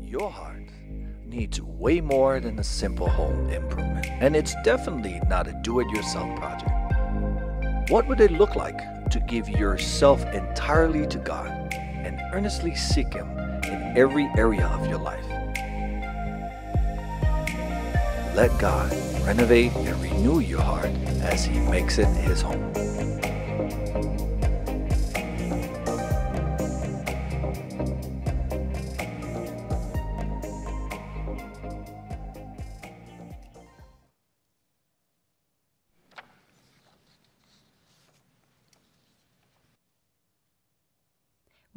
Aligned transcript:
Your 0.00 0.30
heart 0.30 0.70
needs 1.26 1.60
way 1.60 2.00
more 2.00 2.38
than 2.38 2.58
a 2.58 2.64
simple 2.64 3.08
home 3.08 3.50
improvement, 3.50 4.06
and 4.20 4.36
it's 4.36 4.54
definitely 4.62 5.20
not 5.28 5.48
a 5.48 5.58
do 5.62 5.80
it 5.80 5.88
yourself 5.88 6.34
project. 6.36 6.70
What 7.90 8.06
would 8.08 8.20
it 8.20 8.30
look 8.30 8.54
like 8.54 8.78
to 9.10 9.20
give 9.20 9.48
yourself 9.48 10.24
entirely 10.26 11.06
to 11.08 11.18
God 11.18 11.50
and 11.74 12.20
earnestly 12.32 12.74
seek 12.74 13.12
Him 13.12 13.28
in 13.64 13.96
every 13.96 14.30
area 14.36 14.66
of 14.66 14.86
your 14.86 14.98
life? 14.98 15.24
Let 18.34 18.56
God 18.58 18.92
renovate 19.26 19.72
and 19.74 20.00
renew 20.00 20.40
your 20.40 20.62
heart 20.62 20.90
as 21.22 21.44
He 21.44 21.58
makes 21.58 21.98
it 21.98 22.06
His 22.06 22.40
home. 22.40 22.72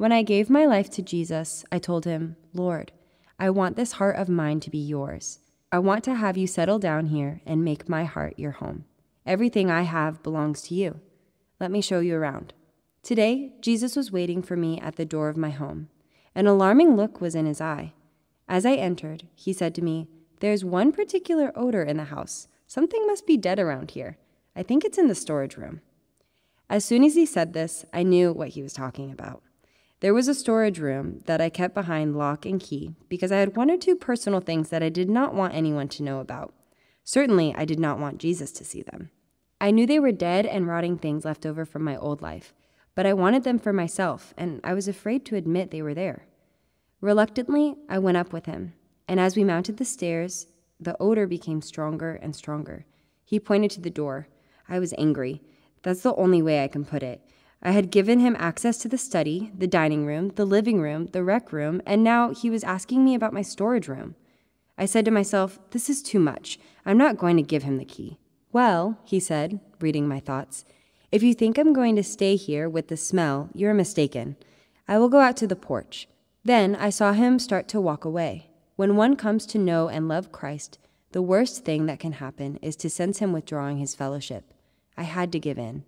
When 0.08 0.14
I 0.14 0.22
gave 0.22 0.48
my 0.48 0.64
life 0.64 0.88
to 0.92 1.02
Jesus, 1.02 1.66
I 1.70 1.78
told 1.78 2.06
him, 2.06 2.36
Lord, 2.54 2.92
I 3.38 3.50
want 3.50 3.76
this 3.76 3.92
heart 3.92 4.16
of 4.16 4.26
mine 4.26 4.58
to 4.60 4.70
be 4.70 4.78
yours. 4.78 5.40
I 5.70 5.80
want 5.80 6.02
to 6.04 6.14
have 6.14 6.38
you 6.38 6.46
settle 6.46 6.78
down 6.78 7.08
here 7.08 7.42
and 7.44 7.62
make 7.62 7.90
my 7.90 8.04
heart 8.04 8.38
your 8.38 8.52
home. 8.52 8.86
Everything 9.26 9.70
I 9.70 9.82
have 9.82 10.22
belongs 10.22 10.62
to 10.62 10.74
you. 10.74 11.00
Let 11.60 11.70
me 11.70 11.82
show 11.82 12.00
you 12.00 12.16
around. 12.16 12.54
Today, 13.02 13.52
Jesus 13.60 13.96
was 13.96 14.10
waiting 14.10 14.40
for 14.40 14.56
me 14.56 14.80
at 14.80 14.96
the 14.96 15.04
door 15.04 15.28
of 15.28 15.36
my 15.36 15.50
home. 15.50 15.90
An 16.34 16.46
alarming 16.46 16.96
look 16.96 17.20
was 17.20 17.34
in 17.34 17.44
his 17.44 17.60
eye. 17.60 17.92
As 18.48 18.64
I 18.64 18.76
entered, 18.76 19.26
he 19.34 19.52
said 19.52 19.74
to 19.74 19.84
me, 19.84 20.08
There's 20.40 20.64
one 20.64 20.90
particular 20.90 21.52
odor 21.54 21.82
in 21.82 21.98
the 21.98 22.04
house. 22.04 22.48
Something 22.66 23.06
must 23.06 23.26
be 23.26 23.36
dead 23.36 23.58
around 23.58 23.90
here. 23.90 24.16
I 24.56 24.62
think 24.62 24.86
it's 24.86 24.96
in 24.96 25.08
the 25.08 25.14
storage 25.14 25.58
room. 25.58 25.82
As 26.70 26.82
soon 26.82 27.04
as 27.04 27.14
he 27.14 27.26
said 27.26 27.52
this, 27.52 27.84
I 27.92 28.04
knew 28.04 28.32
what 28.32 28.48
he 28.48 28.62
was 28.62 28.72
talking 28.72 29.12
about. 29.12 29.42
There 30.00 30.14
was 30.14 30.28
a 30.28 30.34
storage 30.34 30.78
room 30.78 31.22
that 31.26 31.40
I 31.40 31.50
kept 31.50 31.74
behind 31.74 32.16
lock 32.16 32.46
and 32.46 32.60
key 32.60 32.94
because 33.08 33.32
I 33.32 33.38
had 33.38 33.56
one 33.56 33.68
or 33.68 33.76
two 33.76 33.96
personal 33.96 34.40
things 34.40 34.68
that 34.68 34.82
I 34.82 34.90
did 34.90 35.10
not 35.10 35.34
want 35.34 35.54
anyone 35.54 35.88
to 35.88 36.04
know 36.04 36.20
about. 36.20 36.54
Certainly, 37.02 37.54
I 37.56 37.64
did 37.64 37.80
not 37.80 37.98
want 37.98 38.18
Jesus 38.18 38.52
to 38.52 38.64
see 38.64 38.82
them. 38.82 39.10
I 39.60 39.72
knew 39.72 39.86
they 39.86 39.98
were 39.98 40.12
dead 40.12 40.46
and 40.46 40.68
rotting 40.68 40.98
things 40.98 41.24
left 41.24 41.44
over 41.44 41.64
from 41.64 41.82
my 41.82 41.96
old 41.96 42.22
life, 42.22 42.54
but 42.94 43.06
I 43.06 43.12
wanted 43.12 43.42
them 43.42 43.58
for 43.58 43.72
myself, 43.72 44.32
and 44.36 44.60
I 44.62 44.72
was 44.72 44.86
afraid 44.86 45.24
to 45.26 45.36
admit 45.36 45.72
they 45.72 45.82
were 45.82 45.94
there. 45.94 46.26
Reluctantly, 47.00 47.74
I 47.88 47.98
went 47.98 48.18
up 48.18 48.32
with 48.32 48.46
him, 48.46 48.74
and 49.08 49.18
as 49.18 49.34
we 49.34 49.42
mounted 49.42 49.78
the 49.78 49.84
stairs, 49.84 50.46
the 50.78 50.96
odor 51.00 51.26
became 51.26 51.60
stronger 51.60 52.14
and 52.14 52.36
stronger. 52.36 52.86
He 53.24 53.40
pointed 53.40 53.72
to 53.72 53.80
the 53.80 53.90
door. 53.90 54.28
I 54.68 54.78
was 54.78 54.94
angry. 54.96 55.42
That's 55.82 56.02
the 56.02 56.14
only 56.14 56.40
way 56.40 56.62
I 56.62 56.68
can 56.68 56.84
put 56.84 57.02
it. 57.02 57.20
I 57.62 57.72
had 57.72 57.90
given 57.90 58.20
him 58.20 58.36
access 58.38 58.78
to 58.78 58.88
the 58.88 58.98
study, 58.98 59.50
the 59.56 59.66
dining 59.66 60.06
room, 60.06 60.30
the 60.36 60.44
living 60.44 60.80
room, 60.80 61.06
the 61.06 61.24
rec 61.24 61.52
room, 61.52 61.82
and 61.84 62.04
now 62.04 62.32
he 62.32 62.50
was 62.50 62.62
asking 62.62 63.04
me 63.04 63.14
about 63.14 63.32
my 63.32 63.42
storage 63.42 63.88
room. 63.88 64.14
I 64.76 64.86
said 64.86 65.04
to 65.06 65.10
myself, 65.10 65.58
This 65.70 65.90
is 65.90 66.02
too 66.02 66.20
much. 66.20 66.58
I'm 66.86 66.96
not 66.96 67.18
going 67.18 67.36
to 67.36 67.42
give 67.42 67.64
him 67.64 67.78
the 67.78 67.84
key. 67.84 68.18
Well, 68.52 68.98
he 69.04 69.18
said, 69.18 69.60
reading 69.80 70.06
my 70.06 70.20
thoughts, 70.20 70.64
if 71.10 71.22
you 71.22 71.34
think 71.34 71.58
I'm 71.58 71.72
going 71.72 71.96
to 71.96 72.04
stay 72.04 72.36
here 72.36 72.68
with 72.68 72.88
the 72.88 72.96
smell, 72.96 73.50
you're 73.54 73.74
mistaken. 73.74 74.36
I 74.86 74.98
will 74.98 75.08
go 75.08 75.20
out 75.20 75.36
to 75.38 75.46
the 75.46 75.56
porch. 75.56 76.06
Then 76.44 76.76
I 76.76 76.90
saw 76.90 77.12
him 77.12 77.38
start 77.38 77.66
to 77.68 77.80
walk 77.80 78.04
away. 78.04 78.50
When 78.76 78.94
one 78.94 79.16
comes 79.16 79.44
to 79.46 79.58
know 79.58 79.88
and 79.88 80.06
love 80.06 80.30
Christ, 80.30 80.78
the 81.12 81.22
worst 81.22 81.64
thing 81.64 81.86
that 81.86 81.98
can 81.98 82.12
happen 82.12 82.58
is 82.62 82.76
to 82.76 82.88
sense 82.88 83.18
him 83.18 83.32
withdrawing 83.32 83.78
his 83.78 83.94
fellowship. 83.94 84.52
I 84.96 85.02
had 85.02 85.32
to 85.32 85.40
give 85.40 85.58
in. 85.58 85.84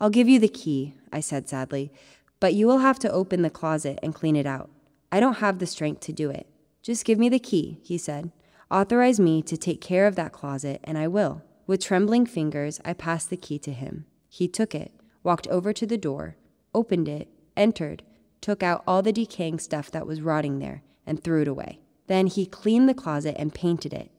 I'll 0.00 0.10
give 0.10 0.28
you 0.28 0.38
the 0.38 0.48
key, 0.48 0.94
I 1.12 1.20
said 1.20 1.48
sadly, 1.48 1.92
but 2.40 2.54
you 2.54 2.66
will 2.66 2.78
have 2.78 2.98
to 3.00 3.10
open 3.10 3.42
the 3.42 3.50
closet 3.50 3.98
and 4.02 4.14
clean 4.14 4.36
it 4.36 4.46
out. 4.46 4.70
I 5.10 5.20
don't 5.20 5.38
have 5.38 5.58
the 5.58 5.66
strength 5.66 6.00
to 6.00 6.12
do 6.12 6.30
it. 6.30 6.46
Just 6.82 7.04
give 7.04 7.18
me 7.18 7.28
the 7.28 7.38
key, 7.38 7.78
he 7.82 7.96
said. 7.96 8.32
Authorize 8.70 9.20
me 9.20 9.40
to 9.42 9.56
take 9.56 9.80
care 9.80 10.06
of 10.06 10.16
that 10.16 10.32
closet, 10.32 10.80
and 10.84 10.98
I 10.98 11.08
will. 11.08 11.42
With 11.66 11.82
trembling 11.82 12.26
fingers, 12.26 12.80
I 12.84 12.92
passed 12.92 13.30
the 13.30 13.36
key 13.36 13.58
to 13.60 13.72
him. 13.72 14.06
He 14.28 14.48
took 14.48 14.74
it, 14.74 14.92
walked 15.22 15.46
over 15.48 15.72
to 15.72 15.86
the 15.86 15.96
door, 15.96 16.36
opened 16.74 17.08
it, 17.08 17.28
entered, 17.56 18.02
took 18.40 18.62
out 18.62 18.82
all 18.86 19.00
the 19.00 19.12
decaying 19.12 19.60
stuff 19.60 19.90
that 19.92 20.06
was 20.06 20.20
rotting 20.20 20.58
there, 20.58 20.82
and 21.06 21.22
threw 21.22 21.42
it 21.42 21.48
away. 21.48 21.78
Then 22.06 22.26
he 22.26 22.44
cleaned 22.44 22.88
the 22.88 22.94
closet 22.94 23.36
and 23.38 23.54
painted 23.54 23.94
it. 23.94 24.10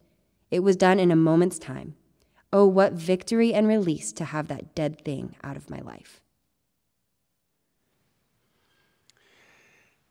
It 0.49 0.61
was 0.61 0.75
done 0.75 0.99
in 0.99 1.11
a 1.11 1.15
moment's 1.15 1.59
time. 1.59 1.95
Oh, 2.57 2.67
what 2.67 2.93
victory 2.93 3.53
and 3.53 3.67
release 3.67 4.13
to 4.13 4.23
have 4.23 4.47
that 4.47 4.73
dead 4.73 5.03
thing 5.03 5.35
out 5.43 5.57
of 5.57 5.69
my 5.69 5.81
life. 5.81 6.21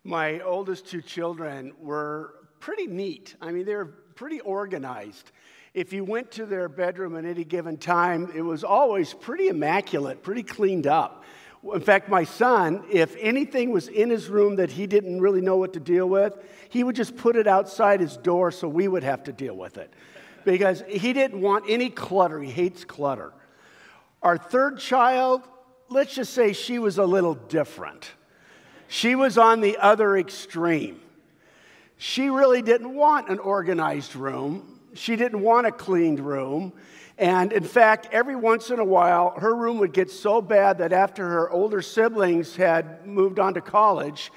My 0.05 0.41
oldest 0.41 0.87
two 0.87 1.01
children 1.01 1.73
were 1.81 2.35
pretty 2.61 2.87
neat. 2.87 3.35
I 3.41 3.51
mean, 3.51 3.65
they 3.65 3.75
were 3.75 3.87
pretty 3.87 4.41
organized. 4.41 5.33
If 5.73 5.95
you 5.95 6.05
went 6.05 6.31
to 6.33 6.45
their 6.45 6.69
bedroom 6.69 7.17
at 7.17 7.25
any 7.25 7.45
given 7.45 7.79
time, 7.79 8.31
it 8.35 8.43
was 8.43 8.63
always 8.63 9.15
pretty 9.15 9.49
immaculate, 9.49 10.23
pretty 10.23 10.43
cleaned 10.43 10.87
up. 10.87 11.25
In 11.73 11.81
fact, 11.81 12.11
my 12.11 12.25
son, 12.25 12.85
if 12.93 13.17
anything 13.21 13.71
was 13.71 13.89
in 13.89 14.11
his 14.11 14.29
room 14.29 14.57
that 14.57 14.71
he 14.71 14.87
didn't 14.87 15.23
really 15.23 15.41
know 15.41 15.57
what 15.57 15.73
to 15.73 15.81
deal 15.81 16.11
with, 16.11 16.35
he 16.69 16.85
would 16.85 16.95
just 16.95 17.17
put 17.17 17.37
it 17.37 17.47
outside 17.47 18.01
his 18.01 18.19
door 18.19 18.51
so 18.51 18.69
we 18.69 18.87
would 18.87 19.03
have 19.03 19.23
to 19.23 19.33
deal 19.33 19.57
with 19.57 19.79
it 19.79 19.91
because 20.45 20.83
he 20.89 21.13
didn't 21.13 21.41
want 21.41 21.65
any 21.69 21.91
clutter. 21.91 22.41
He 22.41 22.51
hates 22.51 22.85
clutter. 22.85 23.33
Our 24.23 24.39
third 24.39 24.79
child, 24.79 25.43
let's 25.89 26.15
just 26.15 26.33
say 26.33 26.53
she 26.53 26.79
was 26.79 26.99
a 26.99 27.05
little 27.05 27.35
different. 27.35 28.11
She 28.89 29.15
was 29.15 29.39
on 29.39 29.61
the 29.61 29.77
other 29.79 30.17
extreme. 30.17 31.01
She 31.97 32.29
really 32.29 32.63
didn't 32.63 32.95
want 32.95 33.29
an 33.29 33.39
organized 33.39 34.17
room. 34.17 34.81
She 34.95 35.17
didn't 35.17 35.41
want 35.41 35.67
a 35.67 35.73
cleaned 35.73 36.21
room. 36.21 36.73
And 37.19 37.53
in 37.53 37.65
fact, 37.65 38.09
every 38.11 38.35
once 38.35 38.71
in 38.71 38.81
a 38.81 38.85
while, 38.85 39.31
her 39.39 39.55
room 39.55 39.79
would 39.79 39.93
get 39.93 40.11
so 40.11 40.43
bad 40.43 40.79
that 40.79 40.93
after 40.93 41.29
her 41.29 41.51
older 41.51 41.81
siblings 41.81 42.57
had 42.57 43.07
moved 43.07 43.39
on 43.39 43.55
to 43.55 43.61
college, 43.61 44.33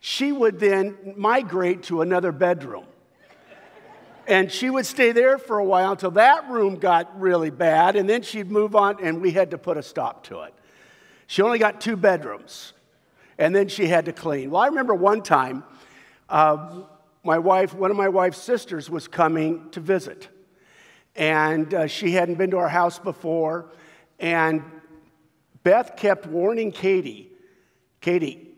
she 0.00 0.32
would 0.32 0.60
then 0.60 1.14
migrate 1.16 1.84
to 1.84 2.02
another 2.02 2.32
bedroom. 2.32 2.84
And 4.28 4.52
she 4.52 4.68
would 4.68 4.84
stay 4.84 5.12
there 5.12 5.38
for 5.38 5.58
a 5.58 5.64
while 5.64 5.92
until 5.92 6.10
that 6.12 6.50
room 6.50 6.76
got 6.76 7.18
really 7.18 7.48
bad, 7.48 7.96
and 7.96 8.08
then 8.08 8.20
she'd 8.20 8.50
move 8.50 8.76
on, 8.76 9.02
and 9.02 9.22
we 9.22 9.30
had 9.30 9.52
to 9.52 9.58
put 9.58 9.78
a 9.78 9.82
stop 9.82 10.24
to 10.24 10.42
it. 10.42 10.52
She 11.26 11.40
only 11.40 11.58
got 11.58 11.80
two 11.80 11.96
bedrooms, 11.96 12.74
and 13.38 13.56
then 13.56 13.68
she 13.68 13.86
had 13.86 14.04
to 14.04 14.12
clean. 14.12 14.50
Well, 14.50 14.60
I 14.60 14.66
remember 14.66 14.94
one 14.94 15.22
time, 15.22 15.64
uh, 16.28 16.82
my 17.24 17.38
wife, 17.38 17.72
one 17.72 17.90
of 17.90 17.96
my 17.96 18.10
wife's 18.10 18.36
sisters, 18.36 18.90
was 18.90 19.08
coming 19.08 19.70
to 19.70 19.80
visit, 19.80 20.28
and 21.16 21.72
uh, 21.72 21.86
she 21.86 22.12
hadn't 22.12 22.34
been 22.36 22.50
to 22.50 22.58
our 22.58 22.68
house 22.68 22.98
before, 22.98 23.72
and 24.18 24.62
Beth 25.62 25.96
kept 25.96 26.26
warning 26.26 26.70
Katie, 26.70 27.32
Katie, 28.02 28.48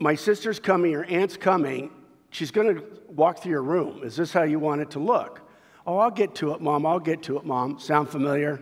my 0.00 0.16
sister's 0.16 0.58
coming, 0.58 0.90
your 0.90 1.04
aunt's 1.04 1.36
coming, 1.36 1.90
She's 2.36 2.50
going 2.50 2.76
to 2.76 2.84
walk 3.08 3.38
through 3.38 3.52
your 3.52 3.62
room. 3.62 4.02
Is 4.02 4.14
this 4.14 4.30
how 4.30 4.42
you 4.42 4.58
want 4.58 4.82
it 4.82 4.90
to 4.90 4.98
look? 4.98 5.40
Oh, 5.86 5.96
I'll 5.96 6.10
get 6.10 6.34
to 6.34 6.52
it, 6.52 6.60
Mom. 6.60 6.84
I'll 6.84 7.00
get 7.00 7.22
to 7.22 7.38
it, 7.38 7.46
Mom. 7.46 7.78
Sound 7.78 8.10
familiar? 8.10 8.60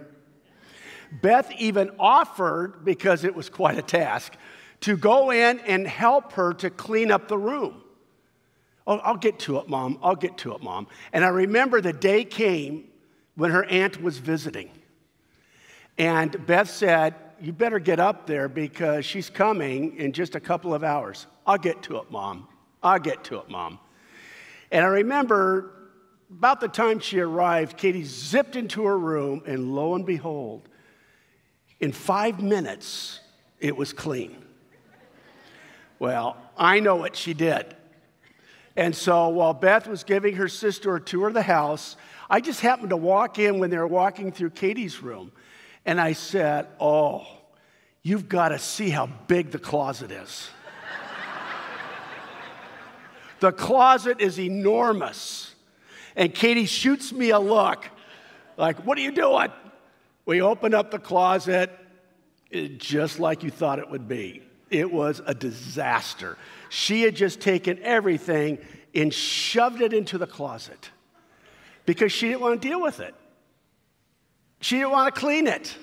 Beth 1.11 1.51
even 1.59 1.91
offered, 1.99 2.85
because 2.85 3.25
it 3.25 3.35
was 3.35 3.51
quite 3.51 3.77
a 3.77 3.83
task, 3.83 4.35
to 4.83 4.97
go 4.97 5.33
in 5.33 5.59
and 5.59 5.89
help 5.89 6.35
her 6.35 6.55
to 6.55 6.71
clean 6.71 7.11
up 7.11 7.27
the 7.27 7.37
room. 7.37 7.83
Oh, 8.87 8.99
I'll 8.99 9.17
get 9.17 9.41
to 9.41 9.59
it, 9.59 9.69
Mom. 9.69 9.99
I'll 10.05 10.15
get 10.15 10.39
to 10.39 10.55
it, 10.55 10.63
Mom. 10.63 10.87
And 11.13 11.25
I 11.25 11.29
remember 11.31 11.81
the 11.81 11.93
day 11.93 12.25
came 12.25 12.85
when 13.35 13.51
her 13.51 13.65
aunt 13.65 14.01
was 14.01 14.19
visiting. 14.19 14.71
And 15.99 16.47
Beth 16.47 16.71
said, 16.71 17.17
You 17.41 17.53
better 17.53 17.81
get 17.81 17.99
up 17.99 18.29
there 18.29 18.49
because 18.49 19.05
she's 19.05 19.29
coming 19.29 19.97
in 19.97 20.13
just 20.13 20.37
a 20.37 20.41
couple 20.41 20.73
of 20.73 20.85
hours. 20.85 21.27
I'll 21.45 21.59
get 21.59 21.83
to 21.83 21.97
it, 21.97 22.09
Mom. 22.13 22.47
I'll 22.85 23.01
get 23.01 23.25
to 23.25 23.39
it, 23.39 23.49
Mom. 23.49 23.79
And 24.71 24.85
I 24.85 24.89
remember 24.89 25.71
about 26.31 26.61
the 26.61 26.69
time 26.69 27.01
she 27.01 27.19
arrived, 27.19 27.77
Katie 27.77 28.05
zipped 28.05 28.57
into 28.57 28.85
her 28.85 28.99
room, 28.99 29.43
and 29.47 29.75
lo 29.75 29.95
and 29.95 30.05
behold, 30.05 30.69
in 31.81 31.93
five 31.93 32.43
minutes, 32.43 33.21
it 33.59 33.77
was 33.77 33.93
clean. 33.93 34.45
Well, 35.99 36.37
I 36.57 36.81
know 36.81 36.97
what 36.97 37.17
she 37.17 37.35
did. 37.35 37.75
And 38.77 38.95
so 38.95 39.29
while 39.29 39.55
Beth 39.55 39.87
was 39.87 40.05
giving 40.05 40.37
her 40.37 40.49
sister 40.49 40.97
a 40.97 41.01
tour 41.01 41.29
of 41.29 41.35
the 41.35 41.43
house, 41.43 41.97
I 42.29 42.41
just 42.41 42.61
happened 42.61 42.91
to 42.91 42.97
walk 42.97 43.39
in 43.39 43.59
when 43.59 43.71
they 43.71 43.79
were 43.79 43.87
walking 43.87 44.33
through 44.33 44.51
Katie's 44.51 45.03
room. 45.03 45.31
And 45.87 46.01
I 46.01 46.13
said, 46.15 46.67
Oh, 46.81 47.27
you've 48.03 48.29
got 48.29 48.49
to 48.49 48.59
see 48.59 48.91
how 48.91 49.07
big 49.07 49.51
the 49.51 49.59
closet 49.59 50.11
is. 50.11 50.51
The 53.41 53.53
closet 53.53 54.21
is 54.21 54.39
enormous. 54.39 55.55
And 56.17 56.35
Katie 56.35 56.67
shoots 56.67 57.13
me 57.13 57.31
a 57.31 57.39
look 57.39 57.89
like, 58.57 58.85
What 58.87 58.99
are 58.99 59.03
you 59.03 59.13
doing? 59.13 59.49
We 60.27 60.41
open 60.41 60.75
up 60.75 60.91
the 60.91 60.99
closet, 60.99 61.71
eh, 62.53 62.69
just 62.77 63.19
like 63.19 63.43
you 63.43 63.51
thought 63.51 63.79
it 63.79 63.91
would 63.91 64.09
be. 64.09 64.43
It 64.71 64.91
was 64.91 65.21
a 65.27 65.35
disaster. 65.35 66.39
She 66.71 67.03
had 67.03 67.15
just 67.15 67.41
taken 67.41 67.79
everything 67.83 68.59
and 68.95 69.13
shoved 69.13 69.81
it 69.81 69.93
into 69.93 70.19
the 70.19 70.27
closet 70.27 70.91
because 71.85 72.13
she 72.13 72.29
didn't 72.29 72.41
want 72.41 72.61
to 72.61 72.69
deal 72.69 72.81
with 72.81 73.01
it. 73.01 73.15
She 74.61 74.77
didn't 74.77 74.93
want 74.93 75.15
to 75.15 75.21
clean 75.21 75.47
it. 75.47 75.77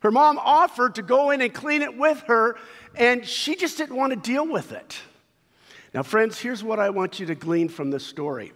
Her 0.00 0.10
mom 0.10 0.38
offered 0.38 0.96
to 0.96 1.02
go 1.02 1.30
in 1.30 1.40
and 1.40 1.52
clean 1.52 1.82
it 1.82 1.96
with 1.96 2.20
her, 2.26 2.56
and 2.94 3.26
she 3.26 3.56
just 3.56 3.78
didn't 3.78 3.96
want 3.96 4.12
to 4.12 4.18
deal 4.18 4.46
with 4.46 4.72
it. 4.72 4.98
Now, 5.98 6.04
friends, 6.04 6.38
here's 6.38 6.62
what 6.62 6.78
I 6.78 6.90
want 6.90 7.18
you 7.18 7.26
to 7.26 7.34
glean 7.34 7.68
from 7.68 7.90
this 7.90 8.06
story 8.06 8.52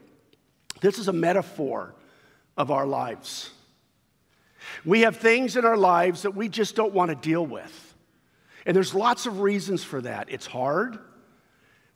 this 0.80 0.96
is 0.96 1.08
a 1.08 1.12
metaphor 1.12 1.92
of 2.56 2.70
our 2.70 2.86
lives. 2.86 3.50
We 4.84 5.00
have 5.00 5.16
things 5.16 5.56
in 5.56 5.64
our 5.64 5.76
lives 5.76 6.22
that 6.22 6.36
we 6.36 6.48
just 6.48 6.76
don't 6.76 6.94
want 6.94 7.08
to 7.08 7.16
deal 7.16 7.44
with. 7.44 7.96
And 8.64 8.76
there's 8.76 8.94
lots 8.94 9.26
of 9.26 9.40
reasons 9.40 9.82
for 9.82 10.00
that. 10.02 10.28
It's 10.30 10.46
hard, 10.46 11.00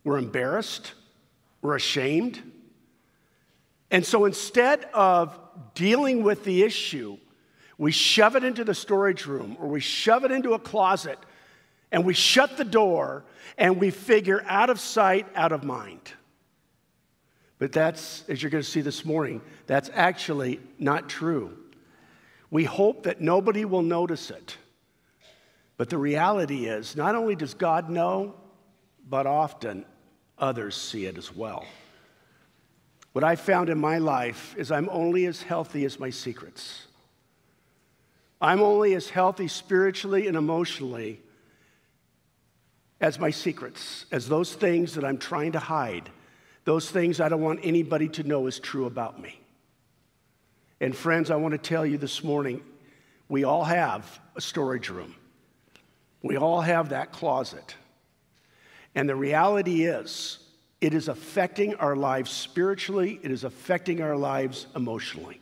we're 0.03 0.17
embarrassed, 0.17 0.91
we're 1.61 1.77
ashamed. 1.77 2.43
And 3.89 4.05
so 4.05 4.25
instead 4.25 4.83
of 4.93 5.39
dealing 5.75 6.23
with 6.23 6.43
the 6.43 6.63
issue, 6.63 7.19
we 7.77 7.93
shove 7.93 8.35
it 8.35 8.43
into 8.43 8.65
the 8.65 8.75
storage 8.75 9.25
room 9.25 9.55
or 9.61 9.69
we 9.69 9.79
shove 9.79 10.25
it 10.25 10.31
into 10.33 10.55
a 10.55 10.59
closet 10.59 11.17
and 11.89 12.03
we 12.03 12.13
shut 12.13 12.57
the 12.57 12.65
door 12.65 13.23
and 13.57 13.79
we 13.79 13.91
figure 13.91 14.43
out 14.47 14.69
of 14.69 14.79
sight, 14.79 15.27
out 15.35 15.51
of 15.51 15.63
mind. 15.63 16.13
But 17.59 17.71
that's, 17.71 18.23
as 18.27 18.41
you're 18.41 18.51
going 18.51 18.63
to 18.63 18.69
see 18.69 18.81
this 18.81 19.03
morning, 19.03 19.41
that's 19.65 19.89
actually 19.93 20.59
not 20.77 21.09
true. 21.09 21.57
We 22.51 22.63
hope 22.63 23.03
that 23.03 23.19
nobody 23.19 23.65
will 23.65 23.81
notice 23.81 24.29
it. 24.29 24.57
But 25.75 25.89
the 25.89 25.97
reality 25.97 26.65
is, 26.65 26.95
not 26.95 27.15
only 27.15 27.35
does 27.35 27.53
God 27.53 27.89
know, 27.89 28.35
but 29.09 29.25
often 29.25 29.85
others 30.37 30.75
see 30.75 31.05
it 31.05 31.17
as 31.17 31.35
well. 31.35 31.65
What 33.13 33.23
I 33.23 33.35
found 33.35 33.69
in 33.69 33.79
my 33.79 33.97
life 33.97 34.55
is 34.57 34.71
I'm 34.71 34.89
only 34.91 35.25
as 35.25 35.41
healthy 35.41 35.85
as 35.85 35.99
my 35.99 36.11
secrets. 36.11 36.85
I'm 38.39 38.61
only 38.61 38.93
as 38.93 39.09
healthy 39.09 39.47
spiritually 39.47 40.27
and 40.27 40.37
emotionally 40.37 41.21
as 42.99 43.19
my 43.19 43.29
secrets, 43.29 44.05
as 44.11 44.27
those 44.27 44.53
things 44.53 44.95
that 44.95 45.05
I'm 45.05 45.17
trying 45.17 45.51
to 45.53 45.59
hide, 45.59 46.09
those 46.65 46.89
things 46.89 47.21
I 47.21 47.29
don't 47.29 47.41
want 47.41 47.59
anybody 47.63 48.09
to 48.09 48.23
know 48.23 48.47
is 48.47 48.59
true 48.59 48.85
about 48.85 49.21
me. 49.21 49.39
And 50.79 50.95
friends, 50.95 51.31
I 51.31 51.35
want 51.35 51.53
to 51.53 51.57
tell 51.57 51.85
you 51.85 51.97
this 51.97 52.23
morning 52.23 52.61
we 53.29 53.43
all 53.43 53.63
have 53.63 54.19
a 54.35 54.41
storage 54.41 54.89
room, 54.89 55.15
we 56.21 56.37
all 56.37 56.61
have 56.61 56.89
that 56.89 57.11
closet. 57.11 57.75
And 58.95 59.07
the 59.07 59.15
reality 59.15 59.83
is, 59.83 60.39
it 60.81 60.95
is 60.95 61.07
affecting 61.07 61.75
our 61.75 61.95
lives 61.95 62.31
spiritually, 62.31 63.19
it 63.21 63.31
is 63.31 63.43
affecting 63.43 64.01
our 64.01 64.15
lives 64.15 64.67
emotionally. 64.75 65.39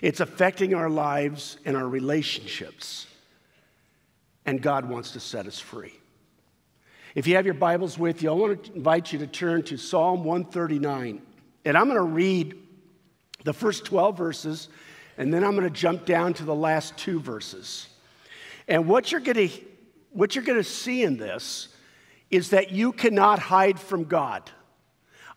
It's 0.00 0.20
affecting 0.20 0.74
our 0.74 0.88
lives 0.88 1.58
and 1.64 1.76
our 1.76 1.86
relationships. 1.86 3.06
And 4.46 4.62
God 4.62 4.88
wants 4.88 5.12
to 5.12 5.20
set 5.20 5.46
us 5.46 5.58
free. 5.58 5.92
If 7.14 7.26
you 7.26 7.36
have 7.36 7.44
your 7.44 7.54
Bibles 7.54 7.98
with 7.98 8.22
you, 8.22 8.30
I 8.30 8.32
want 8.32 8.64
to 8.64 8.72
invite 8.72 9.12
you 9.12 9.18
to 9.18 9.26
turn 9.26 9.64
to 9.64 9.76
Psalm 9.76 10.24
139. 10.24 11.20
And 11.66 11.76
I'm 11.76 11.84
going 11.84 11.96
to 11.96 12.02
read 12.02 12.56
the 13.44 13.52
first 13.52 13.84
12 13.84 14.16
verses, 14.16 14.68
and 15.18 15.32
then 15.32 15.44
I'm 15.44 15.54
going 15.54 15.68
to 15.68 15.70
jump 15.70 16.06
down 16.06 16.32
to 16.34 16.44
the 16.44 16.54
last 16.54 16.96
two 16.96 17.20
verses. 17.20 17.88
And 18.66 18.88
what 18.88 19.12
you're 19.12 19.20
going 19.20 19.48
to, 19.48 19.54
what 20.12 20.34
you're 20.34 20.44
going 20.44 20.58
to 20.58 20.64
see 20.64 21.02
in 21.02 21.18
this 21.18 21.68
is 22.30 22.48
that 22.50 22.70
you 22.72 22.92
cannot 22.92 23.38
hide 23.38 23.78
from 23.78 24.04
God. 24.04 24.50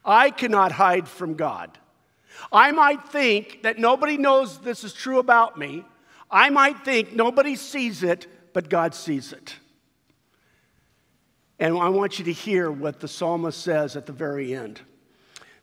I 0.05 0.29
cannot 0.29 0.71
hide 0.71 1.09
from 1.09 1.33
God. 1.33 1.77
I 2.53 2.71
might 2.71 3.09
think 3.09 3.63
that 3.63 3.79
nobody 3.79 4.15
knows 4.15 4.59
this 4.59 4.85
is 4.85 4.93
true 4.93 5.19
about 5.19 5.57
me. 5.57 5.83
I 6.31 6.49
might 6.51 6.85
think 6.85 7.13
nobody 7.13 7.57
sees 7.57 8.01
it, 8.01 8.27
but 8.53 8.69
God 8.69 8.95
sees 8.95 9.33
it. 9.33 9.55
And 11.59 11.77
I 11.77 11.89
want 11.89 12.19
you 12.19 12.25
to 12.25 12.33
hear 12.33 12.69
what 12.69 12.99
the 12.99 13.07
psalmist 13.07 13.61
says 13.61 13.95
at 13.95 14.05
the 14.05 14.13
very 14.13 14.53
end. 14.53 14.81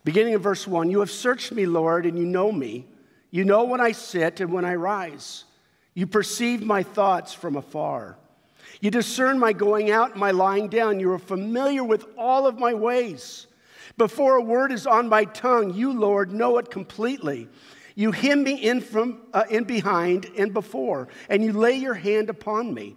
Beginning 0.04 0.34
of 0.34 0.42
verse 0.42 0.66
1 0.66 0.90
You 0.90 1.00
have 1.00 1.10
searched 1.10 1.52
me, 1.52 1.66
Lord, 1.66 2.06
and 2.06 2.18
you 2.18 2.24
know 2.24 2.50
me. 2.50 2.86
You 3.30 3.44
know 3.44 3.64
when 3.64 3.80
I 3.80 3.92
sit 3.92 4.40
and 4.40 4.52
when 4.52 4.64
I 4.64 4.74
rise. 4.74 5.44
You 5.94 6.06
perceive 6.06 6.62
my 6.62 6.82
thoughts 6.82 7.34
from 7.34 7.56
afar. 7.56 8.16
You 8.80 8.90
discern 8.90 9.38
my 9.38 9.52
going 9.52 9.90
out 9.90 10.12
and 10.12 10.20
my 10.20 10.30
lying 10.30 10.68
down. 10.68 10.98
You 10.98 11.12
are 11.12 11.18
familiar 11.18 11.84
with 11.84 12.06
all 12.16 12.46
of 12.46 12.58
my 12.58 12.74
ways. 12.74 13.46
Before 13.98 14.36
a 14.36 14.42
word 14.42 14.72
is 14.72 14.86
on 14.86 15.08
my 15.08 15.24
tongue, 15.24 15.74
you, 15.74 15.92
Lord, 15.92 16.32
know 16.32 16.58
it 16.58 16.70
completely. 16.70 17.48
You 17.94 18.10
hem 18.12 18.42
me 18.42 18.54
in 18.54 18.80
from 18.80 19.20
uh, 19.34 19.44
in 19.50 19.64
behind 19.64 20.30
and 20.38 20.54
before, 20.54 21.08
and 21.28 21.44
you 21.44 21.52
lay 21.52 21.74
your 21.74 21.94
hand 21.94 22.30
upon 22.30 22.72
me. 22.72 22.96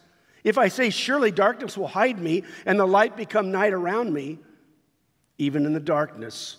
If 0.43 0.57
I 0.57 0.67
say, 0.67 0.89
Surely 0.89 1.31
darkness 1.31 1.77
will 1.77 1.87
hide 1.87 2.19
me, 2.19 2.43
and 2.65 2.79
the 2.79 2.85
light 2.85 3.15
become 3.15 3.51
night 3.51 3.73
around 3.73 4.13
me, 4.13 4.39
even 5.37 5.65
in 5.65 5.73
the 5.73 5.79
darkness 5.79 6.57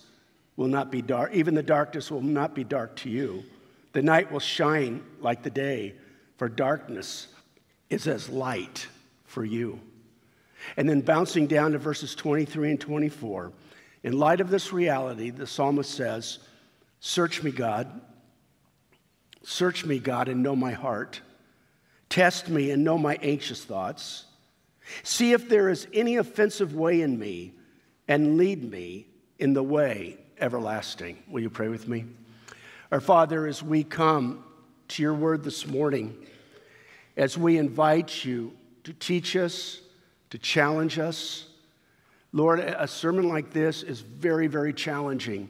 will 0.56 0.68
not 0.68 0.90
be 0.90 1.02
dark, 1.02 1.33
even 1.35 1.54
the 1.54 1.62
darkness 1.62 2.11
will 2.11 2.21
not 2.21 2.54
be 2.54 2.64
dark 2.64 2.97
to 2.97 3.11
you. 3.11 3.45
The 3.92 4.02
night 4.02 4.30
will 4.30 4.40
shine 4.40 5.02
like 5.21 5.42
the 5.42 5.50
day, 5.50 5.95
for 6.37 6.49
darkness 6.49 7.28
is 7.90 8.06
as 8.06 8.28
light 8.28 8.87
for 9.25 9.45
you. 9.45 9.80
And 10.76 10.88
then 10.88 11.00
bouncing 11.00 11.47
down 11.47 11.73
to 11.73 11.78
verses 11.78 12.14
23 12.14 12.71
and 12.71 12.80
24. 12.80 13.52
In 14.04 14.18
light 14.18 14.40
of 14.40 14.50
this 14.50 14.73
reality, 14.73 15.30
the 15.30 15.47
psalmist 15.47 15.90
says, 15.90 16.38
Search 17.00 17.42
me, 17.42 17.50
God. 17.50 18.00
Search 19.42 19.85
me, 19.85 19.99
God, 19.99 20.28
and 20.28 20.42
know 20.42 20.54
my 20.54 20.73
heart. 20.73 21.21
Test 22.12 22.50
me 22.50 22.71
and 22.73 22.85
know 22.85 22.99
my 22.99 23.19
anxious 23.23 23.64
thoughts. 23.64 24.26
See 25.02 25.33
if 25.33 25.49
there 25.49 25.71
is 25.71 25.87
any 25.95 26.16
offensive 26.16 26.75
way 26.75 27.00
in 27.00 27.19
me, 27.19 27.54
and 28.07 28.37
lead 28.37 28.71
me 28.71 29.07
in 29.38 29.54
the 29.54 29.62
way 29.62 30.19
everlasting. 30.38 31.23
Will 31.26 31.40
you 31.40 31.49
pray 31.49 31.69
with 31.69 31.88
me? 31.88 32.04
Our 32.90 33.00
Father, 33.00 33.47
as 33.47 33.62
we 33.62 33.83
come 33.83 34.45
to 34.88 35.02
your 35.02 35.14
word 35.14 35.42
this 35.42 35.66
morning, 35.66 36.14
as 37.16 37.38
we 37.38 37.57
invite 37.57 38.26
you 38.26 38.52
to 38.85 38.92
teach 38.92 39.35
us, 39.35 39.81
to 40.28 40.37
challenge 40.37 40.99
us, 40.99 41.47
Lord, 42.31 42.61
a 42.61 42.88
sermon 42.88 43.31
like 43.31 43.54
this 43.54 43.83
is 43.83 44.00
very, 44.00 44.49
very 44.49 44.75
challenging. 44.75 45.49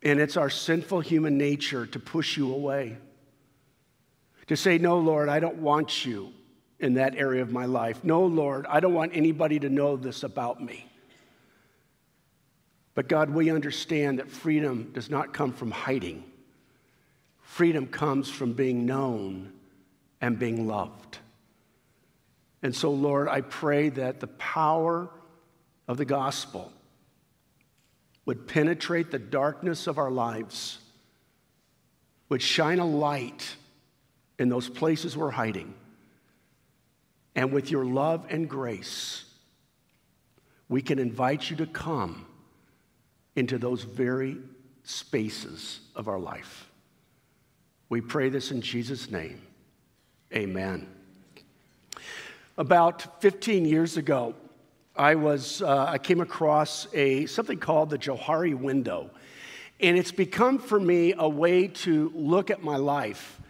And 0.00 0.20
it's 0.20 0.36
our 0.36 0.48
sinful 0.48 1.00
human 1.00 1.36
nature 1.36 1.86
to 1.86 1.98
push 1.98 2.36
you 2.36 2.52
away. 2.54 2.98
To 4.48 4.56
say, 4.56 4.78
No, 4.78 4.98
Lord, 4.98 5.28
I 5.28 5.40
don't 5.40 5.56
want 5.56 6.04
you 6.04 6.32
in 6.78 6.94
that 6.94 7.16
area 7.16 7.42
of 7.42 7.52
my 7.52 7.64
life. 7.64 8.04
No, 8.04 8.24
Lord, 8.24 8.66
I 8.66 8.80
don't 8.80 8.94
want 8.94 9.12
anybody 9.14 9.58
to 9.60 9.68
know 9.68 9.96
this 9.96 10.22
about 10.22 10.62
me. 10.62 10.86
But 12.94 13.08
God, 13.08 13.30
we 13.30 13.50
understand 13.50 14.18
that 14.18 14.30
freedom 14.30 14.90
does 14.92 15.10
not 15.10 15.34
come 15.34 15.52
from 15.52 15.70
hiding, 15.70 16.24
freedom 17.42 17.86
comes 17.86 18.30
from 18.30 18.52
being 18.52 18.86
known 18.86 19.52
and 20.20 20.38
being 20.38 20.66
loved. 20.66 21.18
And 22.62 22.74
so, 22.74 22.90
Lord, 22.90 23.28
I 23.28 23.42
pray 23.42 23.90
that 23.90 24.20
the 24.20 24.26
power 24.26 25.08
of 25.86 25.98
the 25.98 26.04
gospel 26.04 26.72
would 28.24 28.48
penetrate 28.48 29.10
the 29.10 29.18
darkness 29.18 29.86
of 29.86 29.98
our 29.98 30.10
lives, 30.10 30.78
would 32.28 32.42
shine 32.42 32.78
a 32.78 32.84
light 32.84 33.56
in 34.38 34.48
those 34.48 34.68
places 34.68 35.16
we're 35.16 35.30
hiding, 35.30 35.74
and 37.34 37.52
with 37.52 37.70
your 37.70 37.84
love 37.84 38.26
and 38.30 38.48
grace, 38.48 39.24
we 40.68 40.82
can 40.82 40.98
invite 40.98 41.50
you 41.50 41.56
to 41.56 41.66
come 41.66 42.26
into 43.34 43.58
those 43.58 43.82
very 43.82 44.38
spaces 44.82 45.80
of 45.94 46.08
our 46.08 46.18
life. 46.18 46.70
We 47.88 48.00
pray 48.00 48.30
this 48.30 48.50
in 48.50 48.62
Jesus' 48.62 49.10
name. 49.10 49.42
Amen. 50.34 50.88
About 52.58 53.20
15 53.20 53.64
years 53.64 53.96
ago, 53.96 54.34
I, 54.96 55.14
was, 55.14 55.60
uh, 55.60 55.84
I 55.84 55.98
came 55.98 56.20
across 56.20 56.88
a, 56.94 57.26
something 57.26 57.58
called 57.58 57.90
the 57.90 57.98
Johari 57.98 58.54
window. 58.58 59.10
And 59.78 59.98
it's 59.98 60.10
become 60.10 60.58
for 60.58 60.80
me 60.80 61.12
a 61.16 61.28
way 61.28 61.68
to 61.68 62.10
look 62.14 62.50
at 62.50 62.62
my 62.62 62.76
life 62.76 63.40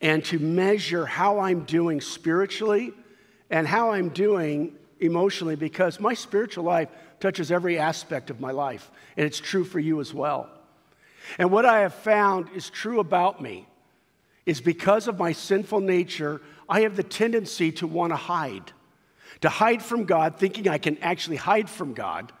and 0.00 0.24
to 0.26 0.38
measure 0.38 1.06
how 1.06 1.40
I'm 1.40 1.64
doing 1.64 2.00
spiritually 2.00 2.92
and 3.50 3.66
how 3.66 3.90
I'm 3.90 4.10
doing 4.10 4.76
emotionally 5.00 5.56
because 5.56 6.00
my 6.00 6.14
spiritual 6.14 6.64
life 6.64 6.88
touches 7.20 7.50
every 7.50 7.78
aspect 7.78 8.30
of 8.30 8.40
my 8.40 8.52
life. 8.52 8.90
And 9.16 9.26
it's 9.26 9.40
true 9.40 9.64
for 9.64 9.80
you 9.80 10.00
as 10.00 10.14
well. 10.14 10.48
And 11.38 11.50
what 11.50 11.66
I 11.66 11.80
have 11.80 11.94
found 11.94 12.48
is 12.54 12.70
true 12.70 13.00
about 13.00 13.42
me 13.42 13.66
is 14.46 14.60
because 14.60 15.08
of 15.08 15.18
my 15.18 15.32
sinful 15.32 15.80
nature, 15.80 16.40
I 16.68 16.80
have 16.82 16.96
the 16.96 17.02
tendency 17.02 17.72
to 17.72 17.86
want 17.86 18.12
to 18.12 18.16
hide 18.16 18.72
to 19.40 19.48
hide 19.48 19.82
from 19.82 20.04
God, 20.04 20.36
thinking 20.36 20.68
I 20.68 20.78
can 20.78 20.98
actually 20.98 21.36
hide 21.36 21.70
from 21.70 21.94
God, 21.94 22.32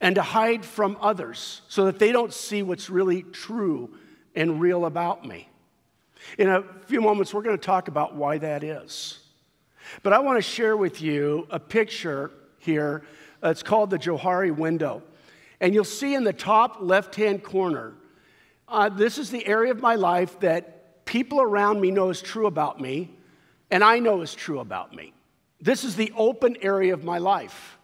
and 0.00 0.14
to 0.16 0.22
hide 0.22 0.64
from 0.64 0.96
others 1.00 1.62
so 1.68 1.86
that 1.86 1.98
they 1.98 2.12
don't 2.12 2.32
see 2.32 2.62
what's 2.62 2.90
really 2.90 3.22
true 3.22 3.90
and 4.34 4.60
real 4.60 4.84
about 4.84 5.26
me. 5.26 5.48
In 6.38 6.48
a 6.48 6.62
few 6.86 7.00
moments, 7.00 7.32
we're 7.32 7.42
going 7.42 7.58
to 7.58 7.64
talk 7.64 7.88
about 7.88 8.14
why 8.14 8.38
that 8.38 8.62
is. 8.62 9.20
But 10.02 10.12
I 10.12 10.18
want 10.18 10.38
to 10.38 10.42
share 10.42 10.76
with 10.76 11.00
you 11.00 11.46
a 11.50 11.60
picture 11.60 12.30
here. 12.58 13.04
It's 13.42 13.62
called 13.62 13.90
the 13.90 13.98
Johari 13.98 14.54
window. 14.54 15.02
And 15.60 15.72
you'll 15.72 15.84
see 15.84 16.14
in 16.14 16.24
the 16.24 16.32
top 16.32 16.78
left 16.80 17.14
hand 17.14 17.42
corner, 17.42 17.94
uh, 18.68 18.88
this 18.88 19.16
is 19.18 19.30
the 19.30 19.46
area 19.46 19.70
of 19.70 19.80
my 19.80 19.94
life 19.94 20.40
that 20.40 21.04
people 21.04 21.40
around 21.40 21.80
me 21.80 21.90
know 21.90 22.10
is 22.10 22.20
true 22.20 22.46
about 22.46 22.80
me, 22.80 23.14
and 23.70 23.82
I 23.82 24.00
know 24.00 24.20
is 24.20 24.34
true 24.34 24.58
about 24.58 24.94
me. 24.94 25.12
This 25.60 25.84
is 25.84 25.96
the 25.96 26.12
open 26.16 26.56
area 26.60 26.92
of 26.92 27.04
my 27.04 27.18
life. 27.18 27.75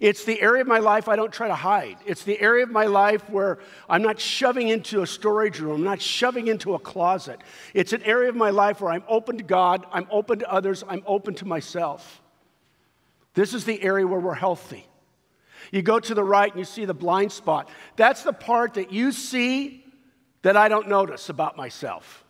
It's 0.00 0.24
the 0.24 0.40
area 0.40 0.62
of 0.62 0.68
my 0.68 0.78
life 0.78 1.08
I 1.08 1.16
don't 1.16 1.32
try 1.32 1.48
to 1.48 1.54
hide. 1.54 1.96
It's 2.04 2.24
the 2.24 2.40
area 2.40 2.64
of 2.64 2.70
my 2.70 2.86
life 2.86 3.28
where 3.30 3.58
I'm 3.88 4.02
not 4.02 4.18
shoving 4.18 4.68
into 4.68 5.02
a 5.02 5.06
storage 5.06 5.60
room, 5.60 5.76
I'm 5.76 5.84
not 5.84 6.02
shoving 6.02 6.48
into 6.48 6.74
a 6.74 6.78
closet. 6.78 7.40
It's 7.74 7.92
an 7.92 8.02
area 8.02 8.28
of 8.28 8.36
my 8.36 8.50
life 8.50 8.80
where 8.80 8.92
I'm 8.92 9.04
open 9.08 9.38
to 9.38 9.44
God, 9.44 9.86
I'm 9.92 10.06
open 10.10 10.40
to 10.40 10.52
others, 10.52 10.82
I'm 10.88 11.02
open 11.06 11.34
to 11.36 11.44
myself. 11.44 12.22
This 13.34 13.54
is 13.54 13.64
the 13.64 13.82
area 13.82 14.06
where 14.06 14.20
we're 14.20 14.34
healthy. 14.34 14.86
You 15.72 15.82
go 15.82 15.98
to 15.98 16.14
the 16.14 16.24
right 16.24 16.50
and 16.50 16.58
you 16.58 16.64
see 16.64 16.84
the 16.84 16.94
blind 16.94 17.32
spot. 17.32 17.68
That's 17.96 18.22
the 18.22 18.32
part 18.32 18.74
that 18.74 18.92
you 18.92 19.12
see 19.12 19.84
that 20.42 20.56
I 20.56 20.68
don't 20.68 20.88
notice 20.88 21.28
about 21.28 21.56
myself. 21.56 22.23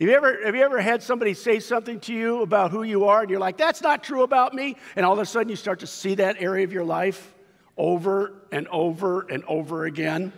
Have 0.00 0.08
you, 0.08 0.14
ever, 0.14 0.44
have 0.46 0.56
you 0.56 0.62
ever 0.62 0.80
had 0.80 1.02
somebody 1.02 1.34
say 1.34 1.60
something 1.60 2.00
to 2.00 2.14
you 2.14 2.40
about 2.40 2.70
who 2.70 2.84
you 2.84 3.04
are 3.04 3.20
and 3.20 3.28
you're 3.28 3.38
like, 3.38 3.58
that's 3.58 3.82
not 3.82 4.02
true 4.02 4.22
about 4.22 4.54
me? 4.54 4.76
And 4.96 5.04
all 5.04 5.12
of 5.12 5.18
a 5.18 5.26
sudden 5.26 5.50
you 5.50 5.56
start 5.56 5.80
to 5.80 5.86
see 5.86 6.14
that 6.14 6.36
area 6.40 6.64
of 6.64 6.72
your 6.72 6.84
life 6.84 7.34
over 7.76 8.32
and 8.50 8.66
over 8.68 9.26
and 9.28 9.44
over 9.44 9.84
again? 9.84 10.32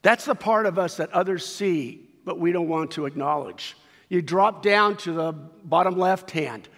That's 0.00 0.24
the 0.24 0.34
part 0.34 0.64
of 0.64 0.78
us 0.78 0.96
that 0.96 1.10
others 1.12 1.44
see, 1.44 2.08
but 2.24 2.38
we 2.38 2.52
don't 2.52 2.68
want 2.68 2.92
to 2.92 3.04
acknowledge. 3.04 3.76
You 4.08 4.22
drop 4.22 4.62
down 4.62 4.96
to 4.98 5.12
the 5.12 5.32
bottom 5.32 5.98
left 5.98 6.30
hand. 6.30 6.70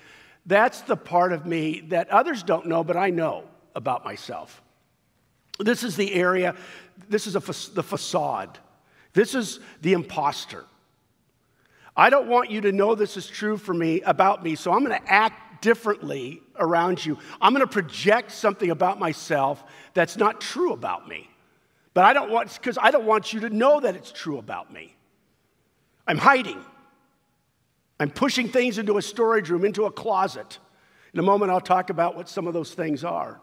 That's 0.45 0.80
the 0.80 0.97
part 0.97 1.33
of 1.33 1.47
me 1.47 1.85
that 1.88 2.09
others 2.11 2.42
don't 2.42 2.66
know, 2.66 2.83
but 2.83 2.97
I 2.97 3.11
know 3.11 3.45
about 3.76 4.04
myself. 4.04 4.61
This 5.61 5.85
is 5.85 5.95
the 5.95 6.14
area, 6.14 6.56
this 7.09 7.28
is 7.28 7.35
fa- 7.35 7.75
the 7.75 7.83
facade. 7.85 8.59
This 9.16 9.35
is 9.35 9.61
the 9.80 9.94
imposter. 9.94 10.66
I 11.96 12.11
don't 12.11 12.28
want 12.28 12.50
you 12.50 12.61
to 12.61 12.70
know 12.70 12.94
this 12.94 13.16
is 13.16 13.26
true 13.26 13.56
for 13.56 13.73
me, 13.73 14.02
about 14.02 14.44
me, 14.44 14.56
so 14.56 14.75
I'm 14.75 14.85
going 14.85 15.00
to 15.00 15.11
act 15.11 15.62
differently 15.62 16.42
around 16.58 17.02
you. 17.02 17.16
I'm 17.40 17.54
going 17.54 17.66
to 17.66 17.73
project 17.73 18.30
something 18.30 18.70
about 18.70 18.99
myself 18.99 19.64
that's 19.94 20.18
not 20.18 20.42
true 20.42 20.75
about 20.75 21.08
me. 21.08 21.30
But 21.94 22.04
I 22.04 22.12
don't 22.12 22.30
want, 22.30 22.52
because 22.52 22.76
I 22.78 22.90
don't 22.90 23.06
want 23.06 23.32
you 23.32 23.40
to 23.40 23.49
know 23.49 23.80
that 23.80 23.96
it's 23.96 24.12
true 24.12 24.37
about 24.37 24.70
me. 24.70 24.94
I'm 26.06 26.18
hiding. 26.18 26.62
I'm 27.99 28.11
pushing 28.11 28.50
things 28.50 28.76
into 28.76 28.99
a 28.99 29.02
storage 29.02 29.49
room, 29.49 29.64
into 29.64 29.87
a 29.87 29.90
closet. 29.90 30.58
In 31.14 31.20
a 31.20 31.23
moment, 31.23 31.50
I'll 31.50 31.62
talk 31.62 31.88
about 31.88 32.16
what 32.16 32.28
some 32.28 32.46
of 32.46 32.52
those 32.52 32.75
things 32.75 33.02
are. 33.02 33.40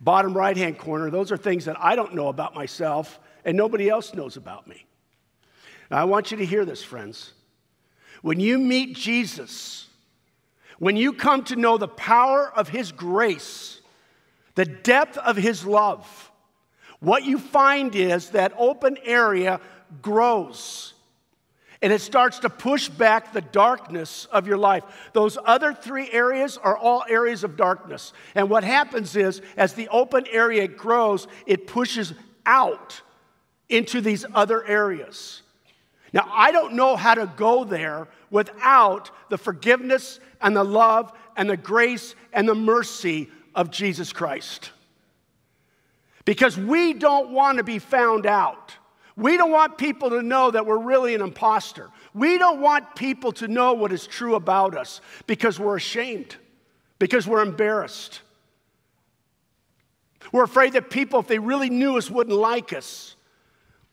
Bottom 0.00 0.36
right 0.36 0.56
hand 0.56 0.78
corner, 0.78 1.10
those 1.10 1.30
are 1.30 1.36
things 1.36 1.66
that 1.66 1.76
I 1.78 1.94
don't 1.94 2.16
know 2.16 2.26
about 2.26 2.56
myself 2.56 3.20
and 3.44 3.56
nobody 3.56 3.88
else 3.88 4.12
knows 4.12 4.36
about 4.36 4.66
me. 4.66 4.84
Now, 5.90 5.98
I 5.98 6.04
want 6.04 6.30
you 6.30 6.36
to 6.38 6.46
hear 6.46 6.64
this, 6.64 6.82
friends. 6.82 7.32
When 8.22 8.40
you 8.40 8.58
meet 8.58 8.96
Jesus, 8.96 9.88
when 10.78 10.96
you 10.96 11.12
come 11.12 11.44
to 11.44 11.56
know 11.56 11.78
the 11.78 11.88
power 11.88 12.50
of 12.54 12.68
His 12.68 12.92
grace, 12.92 13.80
the 14.54 14.64
depth 14.64 15.18
of 15.18 15.36
His 15.36 15.64
love, 15.64 16.30
what 17.00 17.24
you 17.24 17.38
find 17.38 17.94
is 17.94 18.30
that 18.30 18.52
open 18.56 18.96
area 19.04 19.60
grows 20.02 20.94
and 21.82 21.92
it 21.92 22.00
starts 22.00 22.38
to 22.40 22.50
push 22.50 22.88
back 22.88 23.32
the 23.32 23.40
darkness 23.40 24.26
of 24.32 24.46
your 24.46 24.56
life. 24.56 24.82
Those 25.12 25.36
other 25.44 25.74
three 25.74 26.10
areas 26.10 26.56
are 26.56 26.76
all 26.76 27.04
areas 27.08 27.44
of 27.44 27.56
darkness. 27.56 28.12
And 28.34 28.48
what 28.48 28.64
happens 28.64 29.14
is, 29.14 29.42
as 29.56 29.74
the 29.74 29.88
open 29.88 30.24
area 30.30 30.66
grows, 30.68 31.28
it 31.46 31.66
pushes 31.66 32.14
out 32.46 33.00
into 33.68 34.00
these 34.00 34.24
other 34.34 34.66
areas. 34.66 35.42
Now, 36.16 36.30
I 36.32 36.50
don't 36.50 36.72
know 36.72 36.96
how 36.96 37.14
to 37.14 37.30
go 37.36 37.64
there 37.64 38.08
without 38.30 39.10
the 39.28 39.36
forgiveness 39.36 40.18
and 40.40 40.56
the 40.56 40.64
love 40.64 41.12
and 41.36 41.50
the 41.50 41.58
grace 41.58 42.14
and 42.32 42.48
the 42.48 42.54
mercy 42.54 43.28
of 43.54 43.70
Jesus 43.70 44.14
Christ. 44.14 44.70
Because 46.24 46.56
we 46.56 46.94
don't 46.94 47.32
want 47.32 47.58
to 47.58 47.64
be 47.64 47.78
found 47.78 48.24
out. 48.24 48.74
We 49.14 49.36
don't 49.36 49.50
want 49.50 49.76
people 49.76 50.08
to 50.08 50.22
know 50.22 50.50
that 50.50 50.64
we're 50.64 50.78
really 50.78 51.14
an 51.14 51.20
imposter. 51.20 51.90
We 52.14 52.38
don't 52.38 52.62
want 52.62 52.96
people 52.96 53.32
to 53.32 53.46
know 53.46 53.74
what 53.74 53.92
is 53.92 54.06
true 54.06 54.36
about 54.36 54.74
us 54.74 55.02
because 55.26 55.60
we're 55.60 55.76
ashamed, 55.76 56.36
because 56.98 57.26
we're 57.26 57.42
embarrassed. 57.42 58.22
We're 60.32 60.44
afraid 60.44 60.72
that 60.72 60.88
people, 60.88 61.20
if 61.20 61.26
they 61.26 61.38
really 61.38 61.68
knew 61.68 61.98
us, 61.98 62.10
wouldn't 62.10 62.38
like 62.38 62.72
us. 62.72 63.15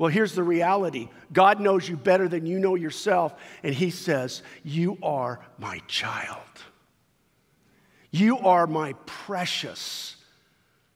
Well, 0.04 0.12
here's 0.12 0.36
the 0.36 0.44
reality 0.44 1.08
God 1.32 1.62
knows 1.62 1.88
you 1.88 1.96
better 1.96 2.28
than 2.28 2.46
you 2.46 2.60
know 2.60 2.76
yourself, 2.76 3.34
and 3.64 3.74
He 3.74 3.90
says, 3.90 4.44
You 4.62 4.98
are 5.02 5.40
my 5.58 5.80
child. 5.88 6.42
You 8.12 8.38
are 8.40 8.68
my 8.68 8.96
precious 9.06 10.18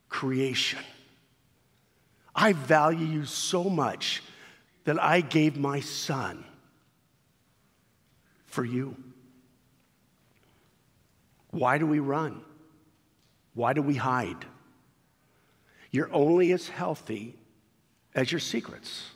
creation. 0.10 0.82
I 2.36 2.52
value 2.52 3.06
you 3.06 3.24
so 3.24 3.64
much 3.64 4.24
that 4.84 5.02
I 5.02 5.22
gave 5.22 5.56
my 5.56 5.80
son 5.80 6.44
for 8.46 8.66
you. 8.66 8.98
Why 11.52 11.78
do 11.78 11.88
we 11.88 12.00
run? 12.00 12.42
Why 13.54 13.72
do 13.72 13.82
we 13.82 13.96
hide? 13.96 14.46
You're 15.92 16.14
only 16.14 16.52
as 16.52 16.68
healthy 16.68 17.38
as 18.16 18.32
your 18.32 18.40
secrets. 18.40 19.12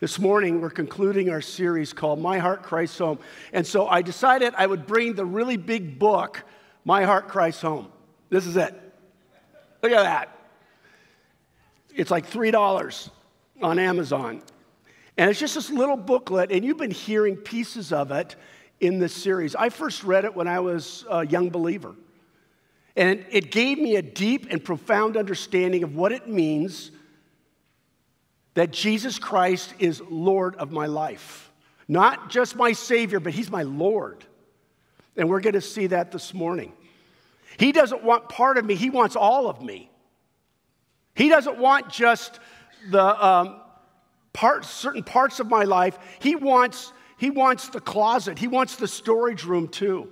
This 0.00 0.18
morning, 0.18 0.60
we're 0.60 0.70
concluding 0.70 1.30
our 1.30 1.40
series 1.40 1.92
called 1.92 2.20
My 2.20 2.38
Heart 2.38 2.62
Christ's 2.62 2.98
Home. 2.98 3.18
And 3.52 3.66
so 3.66 3.88
I 3.88 4.02
decided 4.02 4.54
I 4.56 4.66
would 4.66 4.86
bring 4.86 5.14
the 5.14 5.24
really 5.24 5.56
big 5.56 5.98
book, 5.98 6.44
My 6.84 7.04
Heart 7.04 7.28
Christ's 7.28 7.62
Home. 7.62 7.90
This 8.30 8.46
is 8.46 8.56
it. 8.56 8.74
Look 9.82 9.92
at 9.92 10.02
that. 10.02 10.38
It's 11.94 12.10
like 12.10 12.30
$3 12.30 13.10
on 13.60 13.78
Amazon. 13.78 14.42
And 15.16 15.28
it's 15.28 15.40
just 15.40 15.56
this 15.56 15.68
little 15.68 15.96
booklet, 15.96 16.52
and 16.52 16.64
you've 16.64 16.78
been 16.78 16.92
hearing 16.92 17.36
pieces 17.36 17.92
of 17.92 18.12
it 18.12 18.36
in 18.78 19.00
this 19.00 19.12
series. 19.12 19.56
I 19.56 19.68
first 19.68 20.04
read 20.04 20.24
it 20.24 20.36
when 20.36 20.46
I 20.46 20.60
was 20.60 21.04
a 21.10 21.26
young 21.26 21.50
believer. 21.50 21.96
And 22.96 23.24
it 23.30 23.50
gave 23.50 23.78
me 23.78 23.96
a 23.96 24.02
deep 24.02 24.46
and 24.50 24.62
profound 24.62 25.16
understanding 25.16 25.82
of 25.82 25.96
what 25.96 26.12
it 26.12 26.28
means 26.28 26.92
that 28.58 28.72
Jesus 28.72 29.20
Christ 29.20 29.72
is 29.78 30.02
Lord 30.10 30.56
of 30.56 30.72
my 30.72 30.86
life. 30.86 31.52
Not 31.86 32.28
just 32.28 32.56
my 32.56 32.72
Savior, 32.72 33.20
but 33.20 33.32
He's 33.32 33.52
my 33.52 33.62
Lord. 33.62 34.24
And 35.16 35.28
we're 35.28 35.38
going 35.38 35.54
to 35.54 35.60
see 35.60 35.86
that 35.86 36.10
this 36.10 36.34
morning. 36.34 36.72
He 37.56 37.70
doesn't 37.70 38.02
want 38.02 38.28
part 38.28 38.58
of 38.58 38.64
me, 38.64 38.74
He 38.74 38.90
wants 38.90 39.14
all 39.14 39.48
of 39.48 39.62
me. 39.62 39.92
He 41.14 41.28
doesn't 41.28 41.56
want 41.58 41.88
just 41.88 42.40
the 42.90 43.24
um, 43.24 43.60
part, 44.32 44.64
certain 44.64 45.04
parts 45.04 45.38
of 45.38 45.48
my 45.48 45.62
life. 45.62 45.96
He 46.18 46.34
wants, 46.34 46.92
he 47.16 47.30
wants 47.30 47.68
the 47.68 47.80
closet, 47.80 48.40
He 48.40 48.48
wants 48.48 48.74
the 48.74 48.88
storage 48.88 49.44
room 49.44 49.68
too. 49.68 50.10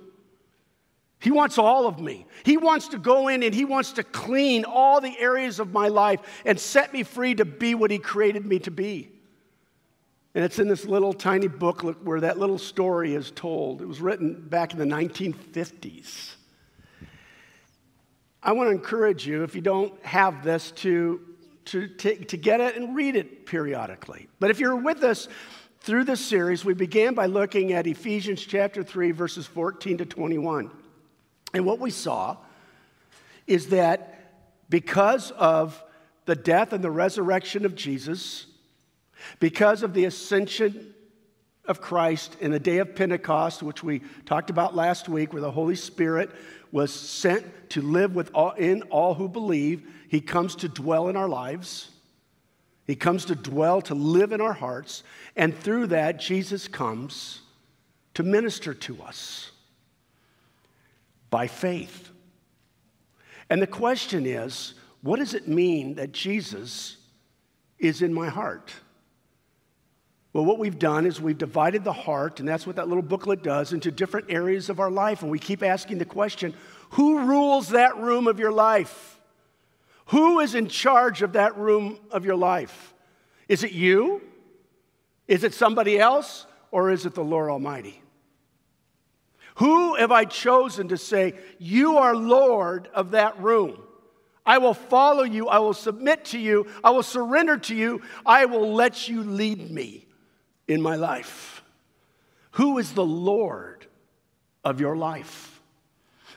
He 1.19 1.31
wants 1.31 1.57
all 1.57 1.87
of 1.87 1.99
me. 1.99 2.27
He 2.43 2.57
wants 2.57 2.89
to 2.89 2.99
go 2.99 3.27
in 3.27 3.41
and 3.41 3.53
He 3.53 3.65
wants 3.65 3.93
to 3.93 4.03
clean 4.03 4.65
all 4.65 5.01
the 5.01 5.17
areas 5.17 5.59
of 5.59 5.73
my 5.73 5.87
life 5.87 6.21
and 6.45 6.59
set 6.59 6.93
me 6.93 7.03
free 7.03 7.33
to 7.35 7.45
be 7.45 7.73
what 7.73 7.89
He 7.89 7.97
created 7.97 8.45
me 8.45 8.59
to 8.59 8.71
be. 8.71 9.11
And 10.35 10.45
it's 10.45 10.59
in 10.59 10.67
this 10.67 10.85
little 10.85 11.13
tiny 11.13 11.47
booklet 11.47 12.03
where 12.03 12.19
that 12.19 12.37
little 12.37 12.59
story 12.59 13.15
is 13.15 13.31
told. 13.31 13.81
It 13.81 13.87
was 13.87 13.99
written 13.99 14.47
back 14.47 14.71
in 14.71 14.77
the 14.77 14.85
1950s. 14.85 16.35
I 18.43 18.51
want 18.51 18.69
to 18.69 18.71
encourage 18.71 19.25
you, 19.25 19.43
if 19.43 19.55
you 19.55 19.61
don't 19.61 19.99
have 20.05 20.43
this, 20.43 20.69
to, 20.71 21.21
to, 21.65 21.87
to, 21.87 22.25
to 22.25 22.37
get 22.37 22.61
it 22.61 22.75
and 22.75 22.95
read 22.95 23.15
it 23.15 23.47
periodically. 23.47 24.29
But 24.39 24.51
if 24.51 24.59
you're 24.59 24.75
with 24.75 25.03
us 25.03 25.27
through 25.79 26.03
this 26.03 26.23
series, 26.23 26.63
we 26.63 26.75
began 26.75 27.15
by 27.15 27.25
looking 27.25 27.73
at 27.73 27.87
Ephesians 27.87 28.45
chapter 28.45 28.83
3, 28.83 29.11
verses 29.11 29.47
14 29.47 29.97
to 29.97 30.05
21. 30.05 30.69
And 31.57 31.65
what 31.65 31.79
we 31.79 31.89
saw 31.89 32.37
is 33.47 33.67
that 33.69 34.13
because 34.69 35.31
of 35.31 35.83
the 36.25 36.35
death 36.35 36.73
and 36.73 36.83
the 36.83 36.91
resurrection 36.91 37.65
of 37.65 37.75
Jesus, 37.75 38.45
because 39.39 39.83
of 39.83 39.93
the 39.93 40.05
ascension 40.05 40.93
of 41.65 41.81
Christ 41.81 42.37
in 42.39 42.51
the 42.51 42.59
day 42.59 42.77
of 42.77 42.95
Pentecost, 42.95 43.63
which 43.63 43.83
we 43.83 44.01
talked 44.25 44.49
about 44.49 44.75
last 44.75 45.09
week, 45.09 45.33
where 45.33 45.41
the 45.41 45.51
Holy 45.51 45.75
Spirit 45.75 46.29
was 46.71 46.93
sent 46.93 47.45
to 47.71 47.81
live 47.81 48.13
with 48.13 48.29
all, 48.33 48.51
in 48.51 48.83
all 48.83 49.13
who 49.13 49.27
believe, 49.27 49.89
He 50.09 50.21
comes 50.21 50.55
to 50.57 50.69
dwell 50.69 51.09
in 51.09 51.15
our 51.15 51.29
lives. 51.29 51.89
He 52.85 52.95
comes 52.95 53.25
to 53.25 53.35
dwell, 53.35 53.81
to 53.83 53.95
live 53.95 54.31
in 54.31 54.39
our 54.39 54.53
hearts. 54.53 55.03
And 55.35 55.57
through 55.57 55.87
that, 55.87 56.19
Jesus 56.19 56.69
comes 56.69 57.41
to 58.13 58.23
minister 58.23 58.73
to 58.73 59.01
us 59.01 59.51
by 61.37 61.45
faith. 61.45 62.09
And 63.47 63.61
the 63.61 63.67
question 63.67 64.25
is 64.25 64.73
what 65.03 65.19
does 65.19 65.35
it 65.35 65.47
mean 65.47 65.93
that 65.93 66.11
Jesus 66.11 66.97
is 67.77 68.01
in 68.01 68.11
my 68.11 68.27
heart? 68.27 68.73
Well, 70.33 70.45
what 70.45 70.57
we've 70.57 70.79
done 70.79 71.05
is 71.05 71.21
we've 71.21 71.37
divided 71.37 71.83
the 71.83 71.93
heart, 71.93 72.39
and 72.39 72.49
that's 72.49 72.65
what 72.65 72.77
that 72.77 72.87
little 72.87 73.03
booklet 73.03 73.43
does, 73.43 73.71
into 73.71 73.91
different 73.91 74.31
areas 74.31 74.67
of 74.71 74.79
our 74.79 74.89
life. 74.89 75.21
And 75.21 75.29
we 75.29 75.37
keep 75.37 75.61
asking 75.61 75.99
the 75.99 76.05
question 76.05 76.55
who 76.91 77.19
rules 77.27 77.69
that 77.69 77.95
room 77.97 78.25
of 78.25 78.39
your 78.39 78.51
life? 78.51 79.19
Who 80.07 80.39
is 80.39 80.55
in 80.55 80.67
charge 80.67 81.21
of 81.21 81.33
that 81.33 81.55
room 81.55 81.99
of 82.09 82.25
your 82.25 82.35
life? 82.35 82.95
Is 83.47 83.63
it 83.63 83.73
you? 83.73 84.23
Is 85.27 85.43
it 85.43 85.53
somebody 85.53 85.99
else? 85.99 86.47
Or 86.71 86.89
is 86.89 87.05
it 87.05 87.13
the 87.13 87.23
Lord 87.23 87.51
Almighty? 87.51 88.01
Who 89.57 89.95
have 89.95 90.11
I 90.11 90.25
chosen 90.25 90.89
to 90.89 90.97
say, 90.97 91.33
You 91.57 91.97
are 91.97 92.15
Lord 92.15 92.89
of 92.93 93.11
that 93.11 93.39
room? 93.41 93.81
I 94.45 94.59
will 94.59 94.75
follow 94.75 95.23
you. 95.23 95.47
I 95.47 95.59
will 95.59 95.73
submit 95.73 96.25
to 96.25 96.39
you. 96.39 96.67
I 96.83 96.91
will 96.91 97.03
surrender 97.03 97.57
to 97.57 97.75
you. 97.75 98.01
I 98.25 98.45
will 98.45 98.73
let 98.73 99.09
you 99.09 99.23
lead 99.23 99.69
me 99.71 100.05
in 100.67 100.81
my 100.81 100.95
life. 100.95 101.63
Who 102.51 102.77
is 102.77 102.93
the 102.93 103.05
Lord 103.05 103.85
of 104.63 104.79
your 104.79 104.95
life? 104.95 105.59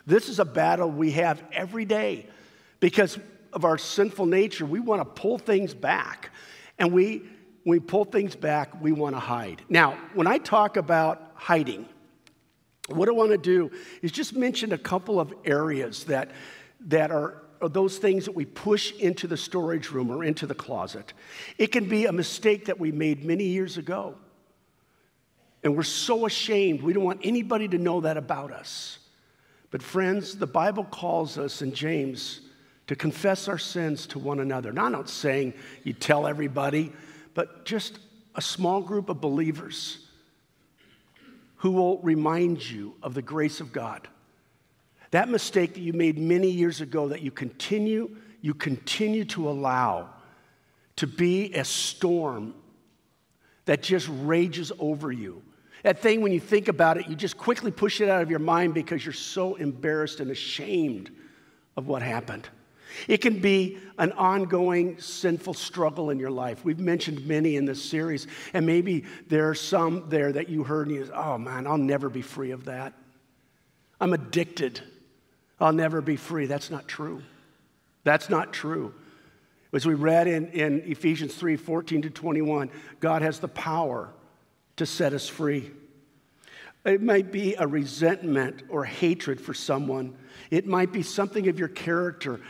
This 0.07 0.29
is 0.29 0.39
a 0.39 0.45
battle 0.45 0.91
we 0.91 1.12
have 1.12 1.43
every 1.53 1.85
day 1.85 2.27
because 2.81 3.19
of 3.53 3.65
our 3.65 3.77
sinful 3.79 4.27
nature. 4.27 4.65
We 4.65 4.81
want 4.81 5.03
to 5.03 5.21
pull 5.21 5.39
things 5.39 5.75
back. 5.75 6.31
And 6.79 6.93
we, 6.93 7.19
when 7.65 7.79
we 7.79 7.81
pull 7.81 8.07
things 8.07 8.35
back, 8.35 8.83
we 8.83 8.93
want 8.93 9.15
to 9.15 9.21
hide. 9.21 9.62
Now, 9.69 9.99
when 10.15 10.27
I 10.27 10.39
talk 10.39 10.79
about 10.79 11.33
hiding, 11.35 11.87
what 12.97 13.09
I 13.09 13.12
want 13.12 13.30
to 13.30 13.38
do 13.38 13.70
is 14.02 14.12
just 14.12 14.35
mention 14.35 14.73
a 14.73 14.78
couple 14.78 15.20
of 15.20 15.32
areas 15.44 16.04
that, 16.04 16.30
that 16.87 17.11
are, 17.11 17.42
are 17.61 17.68
those 17.68 17.99
things 17.99 18.25
that 18.25 18.35
we 18.35 18.44
push 18.44 18.92
into 18.99 19.26
the 19.26 19.37
storage 19.37 19.90
room 19.90 20.11
or 20.11 20.24
into 20.24 20.46
the 20.46 20.55
closet. 20.55 21.12
It 21.59 21.68
can 21.68 21.88
be 21.88 22.07
a 22.07 22.12
mistake 22.12 22.66
that 22.66 22.79
we 22.79 22.92
made 22.92 23.24
many 23.24 23.44
years 23.44 23.76
ago. 23.76 24.16
And 25.62 25.76
we're 25.76 25.83
so 25.83 26.26
ashamed. 26.26 26.83
We 26.83 26.92
don't 26.92 27.05
want 27.05 27.20
anybody 27.22 27.68
to 27.68 27.79
know 27.79 28.00
that 28.00 28.16
about 28.16 28.50
us. 28.50 28.98
But, 29.70 29.83
friends, 29.83 30.37
the 30.37 30.46
Bible 30.46 30.85
calls 30.85 31.38
us 31.38 31.62
in 31.62 31.72
James 31.72 32.40
to 32.87 32.96
confess 32.96 33.46
our 33.46 33.59
sins 33.59 34.07
to 34.09 34.18
one 34.18 34.40
another. 34.40 34.72
Now, 34.72 34.87
I'm 34.87 34.92
not 34.92 35.09
saying 35.09 35.55
you 35.85 35.92
tell 35.92 36.26
everybody, 36.26 36.92
but 37.35 37.64
just 37.64 38.00
a 38.35 38.42
small 38.42 38.81
group 38.81 39.09
of 39.09 39.20
believers 39.20 40.09
who 41.61 41.70
will 41.73 41.99
remind 41.99 42.68
you 42.68 42.94
of 43.03 43.12
the 43.12 43.20
grace 43.20 43.61
of 43.61 43.70
God. 43.70 44.09
That 45.11 45.29
mistake 45.29 45.75
that 45.75 45.81
you 45.81 45.92
made 45.92 46.18
many 46.18 46.51
years 46.51 46.81
ago 46.81 47.09
that 47.09 47.20
you 47.20 47.31
continue, 47.31 48.16
you 48.40 48.55
continue 48.55 49.27
to 49.27 49.49
allow 49.49 50.09
to 50.96 51.07
be 51.07 51.53
a 51.53 51.64
storm 51.64 52.55
that 53.66 53.83
just 53.83 54.09
rages 54.11 54.73
over 54.79 55.12
you. 55.12 55.42
That 55.83 55.99
thing, 55.99 56.23
when 56.23 56.33
you 56.33 56.40
think 56.40 56.68
about 56.68 56.96
it, 56.96 57.09
you 57.09 57.14
just 57.14 57.37
quickly 57.37 57.70
push 57.70 58.01
it 58.01 58.09
out 58.09 58.23
of 58.23 58.31
your 58.31 58.38
mind 58.38 58.73
because 58.73 59.05
you're 59.05 59.12
so 59.12 59.57
embarrassed 59.57 60.20
and 60.20 60.31
ashamed 60.31 61.11
of 61.77 61.87
what 61.87 62.01
happened. 62.01 62.49
It 63.09 63.18
can 63.18 63.38
be 63.38 63.79
an 63.98 64.12
ongoing 64.12 64.98
sinful 65.00 65.55
struggle 65.55 66.11
in 66.11 66.18
your 66.18 66.31
life. 66.31 66.64
We've 66.64 66.79
mentioned 66.79 67.26
many 67.26 67.57
in 67.57 67.64
this 67.64 67.83
series, 67.83 68.26
and 68.53 68.66
maybe 68.66 69.05
there 69.29 69.48
are 69.48 69.55
some 69.55 70.09
there 70.09 70.33
that 70.33 70.48
you 70.48 70.64
heard 70.64 70.88
and 70.88 70.96
you, 70.96 71.05
said, 71.05 71.14
oh 71.14 71.38
man, 71.38 71.66
I'll 71.66 71.79
never 71.79 72.09
be 72.09 72.22
free 72.22 72.50
of 72.50 72.64
that. 72.66 72.94
I'm 74.00 74.12
addicted. 74.12 74.81
I'll 75.61 75.72
never 75.72 76.00
be 76.00 76.16
free. 76.16 76.46
That's 76.46 76.70
not 76.70 76.88
true. 76.88 77.22
That's 78.05 78.31
not 78.31 78.53
true. 78.53 78.94
As 79.72 79.87
we 79.87 79.94
read 79.94 80.26
in, 80.26 80.48
in 80.48 80.81
Ephesians 80.87 81.35
3 81.35 81.57
14 81.57 82.03
to 82.03 82.11
21, 82.11 82.70
God 82.98 83.22
has 83.22 83.38
the 83.38 83.48
power 83.48 84.11
to 84.76 84.87
set 84.87 85.12
us 85.12 85.29
free. 85.29 85.70
It 86.85 87.03
might 87.03 87.31
be 87.31 87.55
a 87.55 87.66
resentment 87.66 88.62
or 88.70 88.85
hatred 88.85 89.40
for 89.40 89.53
someone. 89.53 90.16
It 90.50 90.66
might 90.66 90.92
be 90.92 91.03
something 91.03 91.48
of 91.48 91.59
your 91.59 91.68
character 91.68 92.40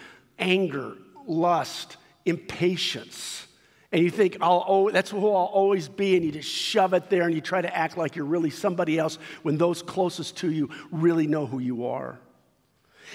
anger, 0.41 0.97
lust, 1.27 1.97
impatience. 2.25 3.47
And 3.93 4.03
you 4.03 4.11
think, 4.11 4.37
I'll, 4.41 4.65
oh, 4.67 4.91
that's 4.91 5.11
who 5.11 5.19
I'll 5.19 5.51
always 5.53 5.89
be, 5.89 6.17
and 6.17 6.25
you 6.25 6.33
just 6.33 6.49
shove 6.49 6.95
it 6.95 7.11
there 7.11 7.25
and 7.25 7.35
you 7.35 7.41
try 7.41 7.61
to 7.61 7.77
act 7.77 7.97
like 7.97 8.15
you're 8.15 8.25
really 8.25 8.51
somebody 8.51 8.99
else 8.99 9.19
when 9.43 9.59
those 9.59 9.83
closest 9.83 10.37
to 10.39 10.51
you 10.51 10.71
really 10.91 11.27
know 11.27 11.47
who 11.47 11.59
you 11.59 11.87
are. 11.87 12.19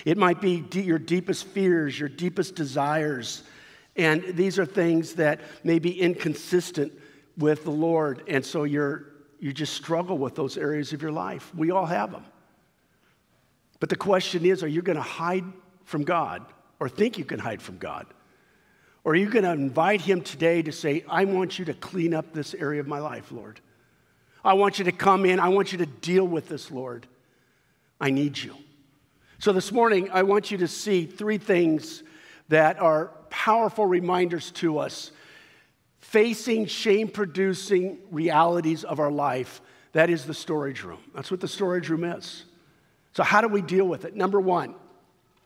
It 0.04 0.18
might 0.18 0.42
be 0.42 0.66
your 0.74 1.00
deepest 1.00 1.46
fears, 1.48 1.98
your 1.98 2.10
deepest 2.10 2.56
desires, 2.56 3.44
and 3.96 4.24
these 4.36 4.60
are 4.60 4.66
things 4.66 5.14
that 5.14 5.40
may 5.64 5.80
be 5.80 6.00
inconsistent 6.00 6.92
with 7.38 7.64
the 7.64 7.72
Lord, 7.72 8.24
and 8.28 8.46
so 8.46 8.64
you're, 8.64 9.06
you 9.40 9.54
just 9.54 9.74
struggle 9.74 10.18
with 10.18 10.36
those 10.36 10.58
areas 10.58 10.92
of 10.92 11.02
your 11.02 11.12
life. 11.14 11.54
We 11.56 11.72
all 11.72 11.86
have 11.86 12.12
them. 12.12 12.26
But 13.80 13.90
the 13.90 13.96
question 13.96 14.46
is 14.46 14.64
are 14.64 14.68
you 14.68 14.82
going 14.82 14.98
to 14.98 15.02
hide 15.02 15.46
from 15.86 16.04
God 16.04 16.46
or 16.80 16.90
think 16.90 17.18
you 17.18 17.26
can 17.26 17.40
hide 17.40 17.62
from 17.62 17.78
God? 17.78 18.06
Or 19.04 19.14
are 19.14 19.16
you 19.16 19.30
going 19.30 19.46
to 19.46 19.52
invite 19.52 20.02
Him 20.02 20.22
today 20.22 20.62
to 20.64 20.72
say, 20.72 21.04
I 21.08 21.26
want 21.26 21.60
you 21.60 21.66
to 21.66 21.74
clean 21.74 22.14
up 22.14 22.34
this 22.34 22.54
area 22.56 22.80
of 22.80 22.88
my 22.88 23.00
life, 23.00 23.32
Lord? 23.32 23.60
I 24.44 24.54
want 24.54 24.80
you 24.80 24.86
to 24.86 24.92
come 24.92 25.26
in. 25.26 25.40
I 25.40 25.50
want 25.50 25.72
you 25.72 25.78
to 25.80 25.86
deal 25.86 26.28
with 26.28 26.48
this, 26.48 26.72
Lord. 26.72 27.08
I 28.00 28.10
need 28.10 28.38
you. 28.38 28.56
So 29.40 29.54
this 29.54 29.72
morning, 29.72 30.10
I 30.12 30.24
want 30.24 30.52
you 30.52 30.58
to 30.60 30.68
see 30.68 31.06
three 31.06 31.38
things 31.38 32.04
that 32.50 32.80
are 32.80 33.12
powerful 33.30 33.86
reminders 33.86 34.52
to 34.52 34.80
us 34.80 35.12
facing 36.00 36.66
shame 36.66 37.08
producing 37.08 37.98
realities 38.12 38.84
of 38.84 39.00
our 39.00 39.12
life. 39.12 39.62
That 39.94 40.10
is 40.10 40.26
the 40.26 40.34
storage 40.34 40.84
room. 40.84 41.00
That's 41.14 41.32
what 41.32 41.42
the 41.42 41.48
storage 41.48 41.90
room 41.90 42.04
is. 42.04 42.46
So, 43.14 43.24
how 43.24 43.42
do 43.42 43.48
we 43.48 43.62
deal 43.62 43.88
with 43.88 44.06
it? 44.06 44.16
Number 44.16 44.40
one, 44.40 44.76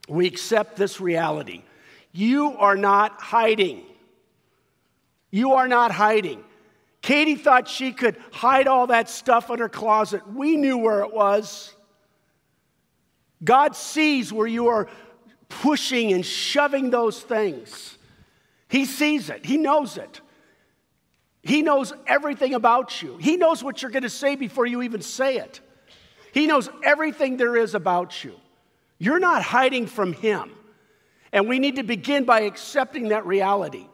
we 0.09 0.27
accept 0.27 0.75
this 0.75 0.99
reality. 0.99 1.63
You 2.11 2.57
are 2.57 2.75
not 2.75 3.21
hiding. 3.21 3.83
You 5.31 5.53
are 5.53 5.67
not 5.67 5.91
hiding. 5.91 6.43
Katie 7.01 7.35
thought 7.35 7.67
she 7.67 7.91
could 7.91 8.17
hide 8.31 8.67
all 8.67 8.87
that 8.87 9.09
stuff 9.09 9.49
in 9.49 9.59
her 9.59 9.69
closet. 9.69 10.27
We 10.27 10.57
knew 10.57 10.77
where 10.77 11.01
it 11.01 11.13
was. 11.13 11.73
God 13.43 13.75
sees 13.75 14.33
where 14.33 14.47
you 14.47 14.67
are 14.67 14.89
pushing 15.47 16.11
and 16.11 16.25
shoving 16.25 16.89
those 16.89 17.21
things. 17.21 17.97
He 18.67 18.85
sees 18.85 19.29
it, 19.29 19.45
He 19.45 19.57
knows 19.57 19.97
it. 19.97 20.21
He 21.41 21.61
knows 21.61 21.93
everything 22.05 22.53
about 22.53 23.01
you. 23.01 23.15
He 23.17 23.37
knows 23.37 23.63
what 23.63 23.81
you're 23.81 23.91
going 23.91 24.03
to 24.03 24.09
say 24.09 24.35
before 24.35 24.65
you 24.65 24.81
even 24.81 25.01
say 25.01 25.37
it. 25.37 25.61
He 26.33 26.47
knows 26.47 26.69
everything 26.83 27.37
there 27.37 27.55
is 27.55 27.75
about 27.75 28.23
you. 28.25 28.35
You're 28.99 29.19
not 29.19 29.41
hiding 29.41 29.87
from 29.87 30.13
Him. 30.13 30.51
And 31.31 31.47
we 31.47 31.59
need 31.59 31.77
to 31.77 31.83
begin 31.83 32.25
by 32.25 32.41
accepting 32.41 33.09
that 33.09 33.25
reality. 33.25 33.87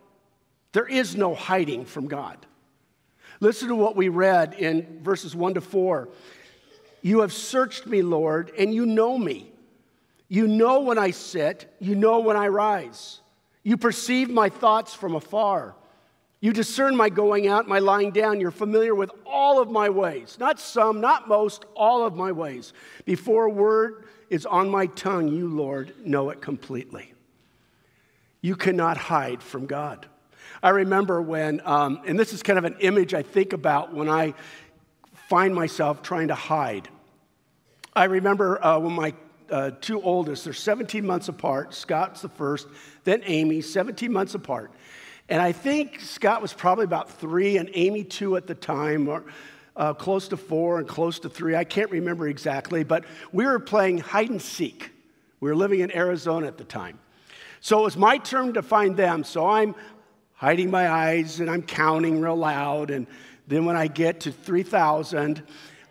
There 0.71 0.87
is 0.87 1.15
no 1.15 1.35
hiding 1.35 1.85
from 1.85 2.07
God. 2.07 2.45
Listen 3.39 3.67
to 3.69 3.75
what 3.75 3.95
we 3.95 4.09
read 4.09 4.53
in 4.53 4.99
verses 5.03 5.35
1 5.35 5.55
to 5.55 5.61
4. 5.61 6.09
You 7.01 7.21
have 7.21 7.31
searched 7.31 7.85
me, 7.85 8.01
Lord, 8.01 8.51
and 8.57 8.73
you 8.73 8.85
know 8.85 9.17
me. 9.17 9.51
You 10.27 10.47
know 10.47 10.81
when 10.81 10.97
I 10.97 11.11
sit, 11.11 11.71
you 11.79 11.95
know 11.95 12.19
when 12.19 12.35
I 12.35 12.47
rise. 12.47 13.19
You 13.63 13.77
perceive 13.77 14.29
my 14.29 14.49
thoughts 14.49 14.93
from 14.93 15.15
afar. 15.15 15.75
You 16.41 16.53
discern 16.53 16.95
my 16.95 17.09
going 17.09 17.47
out, 17.47 17.67
my 17.67 17.79
lying 17.79 18.11
down. 18.11 18.39
You're 18.39 18.51
familiar 18.51 18.93
with 18.93 19.11
all 19.25 19.61
of 19.61 19.71
my 19.71 19.89
ways. 19.89 20.37
Not 20.39 20.59
some, 20.59 21.01
not 21.01 21.27
most, 21.27 21.65
all 21.75 22.05
of 22.05 22.15
my 22.15 22.31
ways. 22.31 22.73
Before 23.05 23.45
a 23.45 23.49
word 23.49 24.05
is 24.29 24.45
on 24.45 24.69
my 24.69 24.87
tongue, 24.87 25.29
you, 25.29 25.47
Lord, 25.47 25.93
know 26.05 26.29
it 26.29 26.41
completely. 26.41 27.13
You 28.41 28.55
cannot 28.55 28.97
hide 28.97 29.41
from 29.41 29.65
God. 29.65 30.05
I 30.61 30.69
remember 30.69 31.21
when, 31.21 31.61
um, 31.65 32.01
and 32.05 32.17
this 32.17 32.33
is 32.33 32.43
kind 32.43 32.59
of 32.59 32.65
an 32.65 32.77
image 32.79 33.13
I 33.13 33.23
think 33.23 33.53
about 33.53 33.93
when 33.93 34.09
I 34.09 34.33
find 35.29 35.55
myself 35.55 36.01
trying 36.01 36.27
to 36.27 36.35
hide. 36.35 36.87
I 37.95 38.05
remember 38.05 38.63
uh, 38.63 38.77
when 38.79 38.93
my 38.93 39.13
uh, 39.49 39.71
two 39.81 40.01
oldest, 40.01 40.43
they're 40.43 40.53
17 40.53 41.05
months 41.05 41.27
apart. 41.27 41.73
Scott's 41.73 42.21
the 42.21 42.29
first, 42.29 42.67
then 43.03 43.21
Amy, 43.25 43.61
17 43.61 44.11
months 44.11 44.35
apart. 44.35 44.71
And 45.27 45.41
I 45.41 45.51
think 45.51 45.99
Scott 46.01 46.41
was 46.41 46.53
probably 46.53 46.85
about 46.85 47.09
three 47.09 47.57
and 47.57 47.69
Amy 47.73 48.03
two 48.03 48.35
at 48.35 48.45
the 48.45 48.53
time, 48.53 49.07
or 49.07 49.23
uh, 49.75 49.93
close 49.93 50.27
to 50.27 50.37
four 50.37 50.79
and 50.79 50.87
close 50.87 51.19
to 51.19 51.29
three. 51.29 51.55
I 51.55 51.63
can't 51.63 51.89
remember 51.89 52.27
exactly, 52.27 52.83
but 52.83 53.05
we 53.31 53.45
were 53.45 53.59
playing 53.59 53.97
hide 53.99 54.29
and 54.29 54.41
seek. 54.41 54.91
We 55.39 55.49
were 55.49 55.55
living 55.55 55.79
in 55.79 55.95
Arizona 55.95 56.47
at 56.47 56.57
the 56.57 56.63
time. 56.63 56.99
So 57.59 57.79
it 57.79 57.83
was 57.83 57.97
my 57.97 58.19
turn 58.19 58.53
to 58.53 58.61
find 58.61 58.95
them. 58.95 59.23
So 59.23 59.47
I'm 59.47 59.73
hiding 60.33 60.69
my 60.69 60.87
eyes 60.89 61.39
and 61.39 61.49
I'm 61.49 61.63
counting 61.63 62.21
real 62.21 62.35
loud. 62.35 62.91
And 62.91 63.07
then 63.47 63.65
when 63.65 63.75
I 63.75 63.87
get 63.87 64.21
to 64.21 64.31
3,000, 64.31 65.41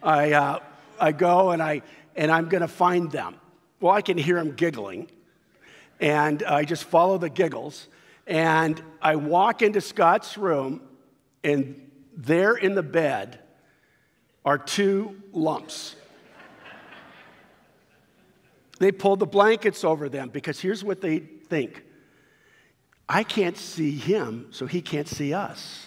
I, 0.03 0.33
uh, 0.33 0.61
I 1.01 1.12
go 1.12 1.51
and, 1.51 1.61
I, 1.61 1.83
and 2.14 2.31
I'm 2.31 2.49
going 2.49 2.61
to 2.61 2.68
find 2.68 3.11
them. 3.11 3.35
Well, 3.81 3.92
I 3.92 4.03
can 4.03 4.16
hear 4.16 4.37
them 4.37 4.53
giggling. 4.53 5.09
And 5.99 6.42
I 6.44 6.64
just 6.64 6.85
follow 6.85 7.18
the 7.18 7.29
giggles. 7.29 7.88
And 8.26 8.82
I 9.02 9.16
walk 9.16 9.62
into 9.62 9.80
Scott's 9.80 10.38
room, 10.38 10.80
and 11.42 11.90
there 12.16 12.54
in 12.54 12.74
the 12.74 12.82
bed 12.82 13.38
are 14.44 14.58
two 14.58 15.20
lumps. 15.32 15.96
they 18.78 18.92
pulled 18.92 19.18
the 19.18 19.26
blankets 19.26 19.84
over 19.84 20.08
them 20.08 20.28
because 20.28 20.60
here's 20.60 20.82
what 20.82 21.00
they 21.00 21.18
think 21.18 21.82
I 23.08 23.22
can't 23.22 23.56
see 23.56 23.92
him, 23.92 24.46
so 24.50 24.66
he 24.66 24.80
can't 24.80 25.08
see 25.08 25.34
us. 25.34 25.87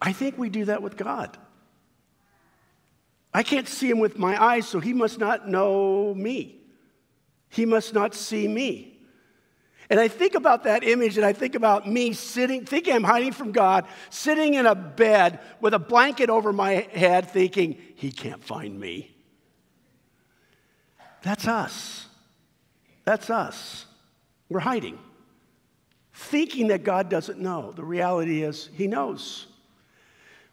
I 0.00 0.12
think 0.12 0.36
we 0.36 0.50
do 0.50 0.66
that 0.66 0.82
with 0.82 0.98
God. 0.98 1.38
I 3.32 3.42
can't 3.42 3.66
see 3.66 3.88
him 3.88 3.98
with 3.98 4.18
my 4.18 4.40
eyes, 4.40 4.68
so 4.68 4.78
he 4.78 4.92
must 4.92 5.18
not 5.18 5.48
know 5.48 6.14
me. 6.14 6.60
He 7.48 7.64
must 7.64 7.94
not 7.94 8.14
see 8.14 8.46
me. 8.46 8.93
And 9.90 10.00
I 10.00 10.08
think 10.08 10.34
about 10.34 10.64
that 10.64 10.82
image 10.82 11.16
and 11.16 11.26
I 11.26 11.32
think 11.32 11.54
about 11.54 11.86
me 11.86 12.12
sitting, 12.12 12.64
thinking 12.64 12.94
I'm 12.94 13.04
hiding 13.04 13.32
from 13.32 13.52
God, 13.52 13.86
sitting 14.10 14.54
in 14.54 14.66
a 14.66 14.74
bed 14.74 15.40
with 15.60 15.74
a 15.74 15.78
blanket 15.78 16.30
over 16.30 16.52
my 16.52 16.88
head, 16.92 17.30
thinking, 17.30 17.76
He 17.94 18.10
can't 18.10 18.42
find 18.42 18.78
me. 18.78 19.14
That's 21.22 21.46
us. 21.46 22.06
That's 23.04 23.28
us. 23.30 23.86
We're 24.48 24.60
hiding, 24.60 24.98
thinking 26.12 26.68
that 26.68 26.84
God 26.84 27.08
doesn't 27.08 27.38
know. 27.38 27.72
The 27.72 27.84
reality 27.84 28.42
is, 28.42 28.70
He 28.74 28.86
knows. 28.86 29.46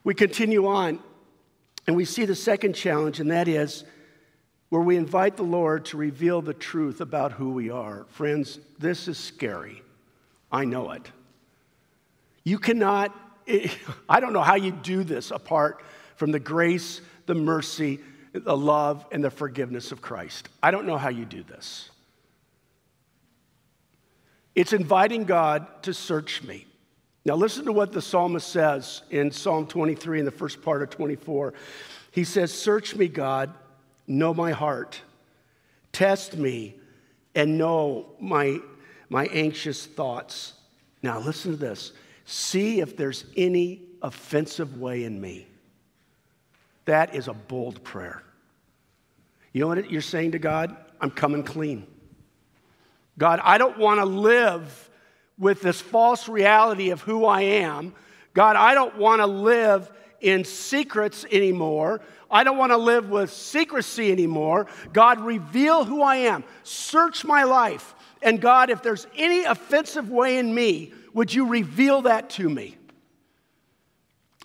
We 0.04 0.14
continue 0.14 0.68
on 0.68 1.00
and 1.88 1.96
we 1.96 2.06
see 2.06 2.26
the 2.26 2.36
second 2.36 2.74
challenge, 2.74 3.20
and 3.20 3.32
that 3.32 3.48
is 3.48 3.84
where 4.72 4.82
we 4.82 4.96
invite 4.96 5.36
the 5.36 5.44
Lord 5.44 5.84
to 5.84 5.98
reveal 5.98 6.42
the 6.42 6.54
truth 6.54 7.02
about 7.02 7.34
who 7.34 7.50
we 7.52 7.70
are. 7.70 8.06
Friends, 8.12 8.58
this 8.80 9.10
is 9.10 9.18
scary. 9.18 9.84
I 10.50 10.64
know 10.64 10.92
it. 10.92 11.12
You 12.46 12.58
cannot, 12.58 13.14
I 14.10 14.22
don't 14.22 14.32
know 14.32 14.42
how 14.42 14.56
you 14.56 14.72
do 14.72 15.04
this 15.04 15.30
apart 15.30 15.84
from 16.16 16.32
the 16.32 16.40
grace, 16.40 17.02
the 17.26 17.36
mercy, 17.36 18.00
the 18.32 18.56
love, 18.56 19.06
and 19.12 19.22
the 19.22 19.30
forgiveness 19.30 19.92
of 19.92 20.02
Christ. 20.02 20.48
I 20.64 20.72
don't 20.72 20.88
know 20.88 20.98
how 20.98 21.10
you 21.10 21.26
do 21.26 21.44
this. 21.44 21.90
It's 24.56 24.72
inviting 24.72 25.26
God 25.26 25.84
to 25.84 25.94
search 25.94 26.44
me. 26.44 26.66
Now, 27.26 27.36
listen 27.36 27.66
to 27.66 27.74
what 27.74 27.92
the 27.92 28.02
psalmist 28.02 28.48
says 28.48 29.02
in 29.10 29.32
Psalm 29.32 29.68
23 29.68 30.20
in 30.20 30.26
the 30.26 30.32
first 30.32 30.62
part 30.62 30.82
of 30.82 30.90
24. 30.92 31.54
He 32.12 32.24
says, 32.24 32.54
Search 32.54 32.96
me, 32.96 33.10
God 33.10 33.54
know 34.18 34.34
my 34.34 34.52
heart. 34.52 35.02
Test 35.92 36.38
me 36.38 36.76
and 37.36 37.58
know 37.58 38.08
my, 38.20 38.60
my 39.10 39.26
anxious 39.28 39.86
thoughts. 39.86 40.54
Now, 41.02 41.20
listen 41.20 41.52
to 41.52 41.58
this. 41.58 41.94
See 42.26 42.82
if 42.82 42.96
there's 42.96 43.26
any 43.36 43.82
offensive 44.02 44.80
way 44.80 45.04
in 45.04 45.20
me. 45.20 45.48
That 46.86 47.16
is 47.16 47.28
a 47.28 47.34
bold 47.34 47.84
prayer. 47.84 48.24
You 49.54 49.62
know 49.62 49.68
what 49.68 49.92
you're 49.92 50.02
saying 50.02 50.32
to 50.32 50.40
God? 50.40 50.76
I'm 51.00 51.12
coming 51.12 51.44
clean. 51.44 51.86
God, 53.18 53.40
I 53.44 53.58
don't 53.58 53.78
want 53.78 54.00
to 54.00 54.06
live 54.06 54.90
with 55.38 55.62
this 55.62 55.82
false 55.82 56.30
reality 56.30 56.92
of 56.92 57.02
who 57.02 57.26
I 57.26 57.42
am. 57.42 57.94
God, 58.34 58.56
I 58.56 58.74
don't 58.74 58.98
want 58.98 59.22
to 59.22 59.26
live 59.26 59.92
in 60.22 60.46
secrets 60.46 61.26
anymore. 61.32 62.02
I 62.30 62.44
don't 62.44 62.58
want 62.58 62.72
to 62.72 62.78
live 62.78 63.10
with 63.10 63.32
secrecy 63.32 64.12
anymore. 64.12 64.68
God, 64.94 65.20
reveal 65.20 65.84
who 65.84 66.02
I 66.02 66.18
am. 66.18 66.44
Search 66.64 67.26
my 67.26 67.44
life. 67.44 67.94
And 68.22 68.40
God, 68.40 68.70
if 68.70 68.82
there's 68.82 69.08
any 69.18 69.44
offensive 69.44 70.10
way 70.10 70.38
in 70.38 70.54
me, 70.54 70.94
would 71.14 71.34
you 71.34 71.48
reveal 71.48 72.04
that 72.04 72.30
to 72.32 72.50
me? 72.50 72.78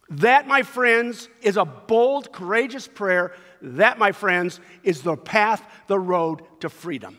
That, 0.09 0.47
my 0.47 0.63
friends, 0.63 1.29
is 1.43 1.57
a 1.57 1.65
bold, 1.65 2.33
courageous 2.33 2.89
prayer. 2.89 3.33
That, 3.61 3.99
my 3.99 4.13
friends, 4.13 4.61
is 4.83 5.03
the 5.03 5.17
path, 5.17 5.65
the 5.89 5.99
road 5.99 6.43
to 6.61 6.69
freedom. 6.69 7.19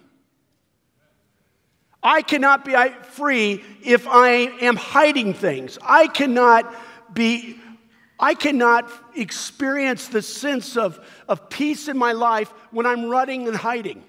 I 2.02 2.22
cannot 2.22 2.64
be 2.64 2.76
free 3.12 3.64
if 3.84 4.08
I 4.08 4.30
am 4.62 4.76
hiding 4.76 5.34
things. 5.34 5.78
I 5.82 6.08
cannot 6.08 6.74
be 7.14 7.60
I 8.20 8.34
cannot 8.34 8.92
experience 9.16 10.08
the 10.08 10.22
sense 10.22 10.76
of, 10.76 11.00
of 11.28 11.50
peace 11.50 11.88
in 11.88 11.98
my 11.98 12.14
life 12.14 12.52
when 12.72 12.86
I'm 12.86 13.06
running 13.06 13.48
and 13.48 13.56
hiding. 13.56 14.04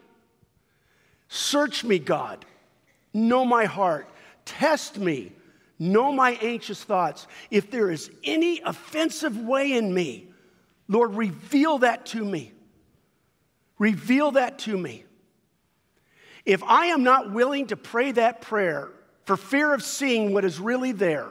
Search 1.28 1.84
me, 1.84 1.98
God. 1.98 2.44
Know 3.12 3.44
my 3.44 3.66
heart. 3.66 4.08
Test 4.44 4.98
me. 4.98 5.32
Know 5.78 6.10
my 6.10 6.32
anxious 6.40 6.82
thoughts. 6.82 7.26
If 7.50 7.70
there 7.70 7.90
is 7.90 8.10
any 8.24 8.60
offensive 8.60 9.38
way 9.38 9.74
in 9.74 9.92
me, 9.92 10.28
Lord, 10.88 11.14
reveal 11.14 11.78
that 11.78 12.06
to 12.06 12.24
me. 12.24 12.52
Reveal 13.78 14.32
that 14.32 14.58
to 14.60 14.76
me. 14.76 15.04
If 16.46 16.62
I 16.64 16.86
am 16.86 17.02
not 17.02 17.30
willing 17.30 17.66
to 17.66 17.76
pray 17.76 18.12
that 18.12 18.40
prayer 18.40 18.88
for 19.26 19.36
fear 19.36 19.74
of 19.74 19.82
seeing 19.82 20.32
what 20.32 20.46
is 20.46 20.58
really 20.58 20.92
there, 20.92 21.28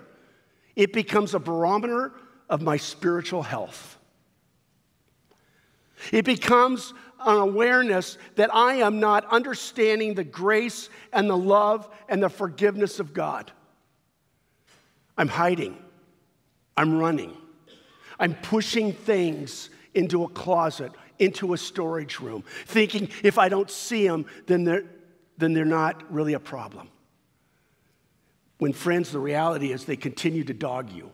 it 0.75 0.93
becomes 0.93 1.33
a 1.33 1.39
barometer 1.39 2.13
of 2.49 2.61
my 2.61 2.77
spiritual 2.77 3.43
health. 3.43 3.97
It 6.11 6.25
becomes 6.25 6.93
an 7.19 7.37
awareness 7.37 8.17
that 8.35 8.53
I 8.53 8.75
am 8.75 8.99
not 8.99 9.25
understanding 9.25 10.13
the 10.13 10.23
grace 10.23 10.89
and 11.11 11.29
the 11.29 11.37
love 11.37 11.89
and 12.07 12.21
the 12.21 12.29
forgiveness 12.29 12.99
of 12.99 13.13
God. 13.13 13.51
I'm 15.17 15.27
hiding. 15.27 15.77
I'm 16.75 16.97
running. 16.99 17.35
I'm 18.19 18.35
pushing 18.35 18.93
things 18.93 19.69
into 19.95 20.23
a 20.23 20.29
closet, 20.29 20.91
into 21.17 21.53
a 21.53 21.57
storage 21.57 22.19
room, 22.19 22.43
thinking 22.65 23.09
if 23.23 23.39
I 23.39 23.49
don't 23.49 23.69
see 23.69 24.07
them, 24.07 24.25
then 24.45 24.63
they're, 24.63 24.85
then 25.37 25.53
they're 25.53 25.65
not 25.65 26.03
really 26.13 26.33
a 26.33 26.39
problem. 26.39 26.89
When, 28.59 28.73
friends, 28.73 29.11
the 29.11 29.19
reality 29.19 29.71
is 29.71 29.85
they 29.85 29.95
continue 29.95 30.43
to 30.43 30.53
dog 30.53 30.91
you 30.91 31.11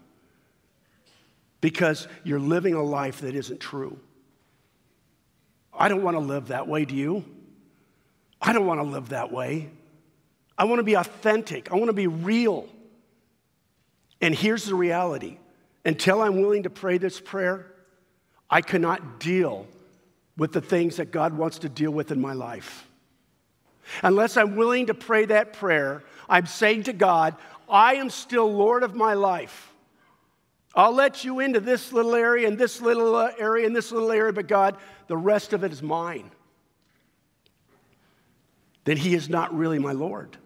because 1.63 2.09
you're 2.25 2.41
living 2.41 2.73
a 2.73 2.83
life 2.83 3.21
that 3.21 3.35
isn't 3.35 3.61
true. 3.61 3.97
I 5.73 5.87
don't 5.87 6.03
want 6.03 6.15
to 6.15 6.19
live 6.19 6.49
that 6.49 6.67
way, 6.67 6.83
do 6.83 6.93
you? 6.93 7.23
I 8.41 8.51
don't 8.51 8.67
want 8.67 8.81
to 8.81 8.85
live 8.85 9.09
that 9.09 9.31
way. 9.31 9.69
I 10.57 10.65
want 10.65 10.79
to 10.79 10.83
be 10.83 10.95
authentic, 10.95 11.71
I 11.71 11.75
want 11.75 11.87
to 11.87 11.93
be 11.93 12.07
real. 12.07 12.67
And 14.19 14.35
here's 14.35 14.65
the 14.65 14.75
reality 14.75 15.37
until 15.85 16.21
I'm 16.21 16.41
willing 16.41 16.63
to 16.63 16.69
pray 16.69 16.97
this 16.97 17.21
prayer, 17.21 17.65
I 18.49 18.59
cannot 18.59 19.21
deal 19.21 19.65
with 20.35 20.51
the 20.51 20.61
things 20.61 20.97
that 20.97 21.11
God 21.11 21.31
wants 21.31 21.59
to 21.59 21.69
deal 21.69 21.91
with 21.91 22.11
in 22.11 22.19
my 22.19 22.33
life. 22.33 22.85
Unless 24.01 24.35
I'm 24.35 24.57
willing 24.57 24.87
to 24.87 24.93
pray 24.93 25.23
that 25.27 25.53
prayer, 25.53 26.03
I'm 26.27 26.45
saying 26.45 26.83
to 26.83 26.93
God, 26.93 27.37
I 27.69 27.95
am 27.95 28.09
still 28.09 28.51
Lord 28.51 28.83
of 28.83 28.95
my 28.95 29.13
life. 29.13 29.72
I'll 30.75 30.93
let 30.93 31.23
you 31.23 31.39
into 31.39 31.59
this 31.59 31.93
little 31.93 32.15
area 32.15 32.47
and 32.47 32.57
this 32.57 32.81
little 32.81 33.15
uh, 33.15 33.31
area 33.37 33.67
and 33.67 33.75
this 33.75 33.91
little 33.91 34.11
area, 34.11 34.33
but 34.33 34.47
God, 34.47 34.77
the 35.07 35.17
rest 35.17 35.53
of 35.53 35.63
it 35.63 35.71
is 35.71 35.83
mine. 35.83 36.31
then 38.85 38.97
he 38.97 39.13
is 39.13 39.29
not 39.29 39.55
really 39.55 39.79
my 39.79 39.91
Lord. 39.91 40.37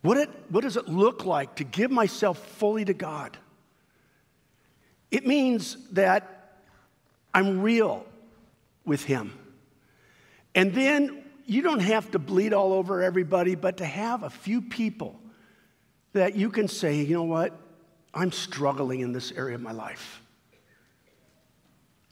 What, 0.00 0.18
it, 0.18 0.30
what 0.50 0.62
does 0.62 0.76
it 0.76 0.88
look 0.88 1.24
like 1.24 1.56
to 1.56 1.64
give 1.64 1.90
myself 1.90 2.38
fully 2.56 2.84
to 2.84 2.94
God? 2.94 3.38
It 5.10 5.26
means 5.26 5.76
that 5.92 6.58
I'm 7.32 7.62
real 7.62 8.04
with 8.84 9.04
Him. 9.04 9.32
And 10.54 10.74
then 10.74 11.24
you 11.46 11.62
don't 11.62 11.80
have 11.80 12.10
to 12.10 12.18
bleed 12.18 12.52
all 12.52 12.72
over 12.72 13.02
everybody, 13.02 13.54
but 13.54 13.78
to 13.78 13.86
have 13.86 14.22
a 14.22 14.30
few 14.30 14.60
people 14.60 15.18
that 16.14 16.36
you 16.36 16.48
can 16.48 16.68
say, 16.68 17.02
you 17.02 17.14
know 17.14 17.24
what, 17.24 17.52
I'm 18.14 18.32
struggling 18.32 19.00
in 19.00 19.12
this 19.12 19.32
area 19.32 19.56
of 19.56 19.60
my 19.60 19.72
life. 19.72 20.22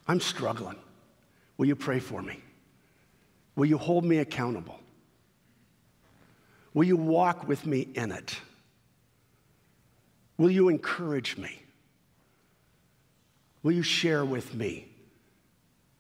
I'm 0.07 0.21
struggling. 0.21 0.77
Will 1.57 1.67
you 1.67 1.77
pray 1.77 2.01
for 2.01 2.21
me? 2.21 2.41
Will 3.55 3.67
you 3.67 3.79
hold 3.79 4.05
me 4.05 4.19
accountable? 4.19 4.79
Will 6.75 6.85
you 6.85 6.97
walk 6.97 7.47
with 7.47 7.65
me 7.65 7.89
in 7.95 8.11
it? 8.11 8.37
Will 10.37 10.51
you 10.51 10.69
encourage 10.69 11.37
me? 11.37 11.63
Will 13.63 13.73
you 13.73 13.83
share 13.83 14.25
with 14.25 14.55
me? 14.55 14.89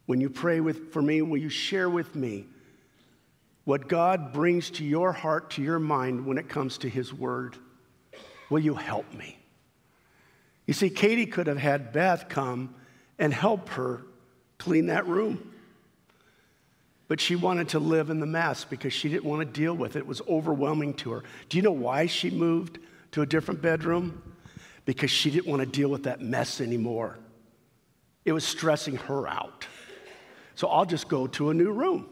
When 0.06 0.20
you 0.20 0.28
pray 0.28 0.60
with, 0.60 0.92
for 0.92 1.00
me, 1.00 1.22
will 1.22 1.38
you 1.38 1.48
share 1.48 1.88
with 1.88 2.16
me 2.16 2.46
what 3.64 3.88
God 3.88 4.32
brings 4.32 4.70
to 4.70 4.84
your 4.84 5.12
heart, 5.12 5.50
to 5.50 5.62
your 5.62 5.78
mind 5.78 6.26
when 6.26 6.38
it 6.38 6.48
comes 6.48 6.78
to 6.78 6.88
His 6.88 7.14
Word? 7.14 7.56
Will 8.52 8.60
you 8.60 8.74
help 8.74 9.10
me? 9.14 9.38
You 10.66 10.74
see, 10.74 10.90
Katie 10.90 11.24
could 11.24 11.46
have 11.46 11.56
had 11.56 11.90
Beth 11.90 12.28
come 12.28 12.74
and 13.18 13.32
help 13.32 13.70
her 13.70 14.02
clean 14.58 14.88
that 14.88 15.06
room. 15.06 15.54
But 17.08 17.18
she 17.18 17.34
wanted 17.34 17.70
to 17.70 17.78
live 17.78 18.10
in 18.10 18.20
the 18.20 18.26
mess 18.26 18.64
because 18.64 18.92
she 18.92 19.08
didn't 19.08 19.24
want 19.24 19.40
to 19.40 19.46
deal 19.46 19.72
with 19.72 19.96
it. 19.96 20.00
It 20.00 20.06
was 20.06 20.20
overwhelming 20.28 20.92
to 20.96 21.12
her. 21.12 21.22
Do 21.48 21.56
you 21.56 21.62
know 21.62 21.72
why 21.72 22.04
she 22.04 22.28
moved 22.28 22.78
to 23.12 23.22
a 23.22 23.26
different 23.26 23.62
bedroom? 23.62 24.22
Because 24.84 25.10
she 25.10 25.30
didn't 25.30 25.46
want 25.46 25.60
to 25.60 25.66
deal 25.66 25.88
with 25.88 26.02
that 26.02 26.20
mess 26.20 26.60
anymore. 26.60 27.18
It 28.26 28.32
was 28.32 28.44
stressing 28.44 28.96
her 28.96 29.26
out. 29.26 29.66
So 30.56 30.68
I'll 30.68 30.84
just 30.84 31.08
go 31.08 31.26
to 31.28 31.48
a 31.48 31.54
new 31.54 31.72
room. 31.72 32.06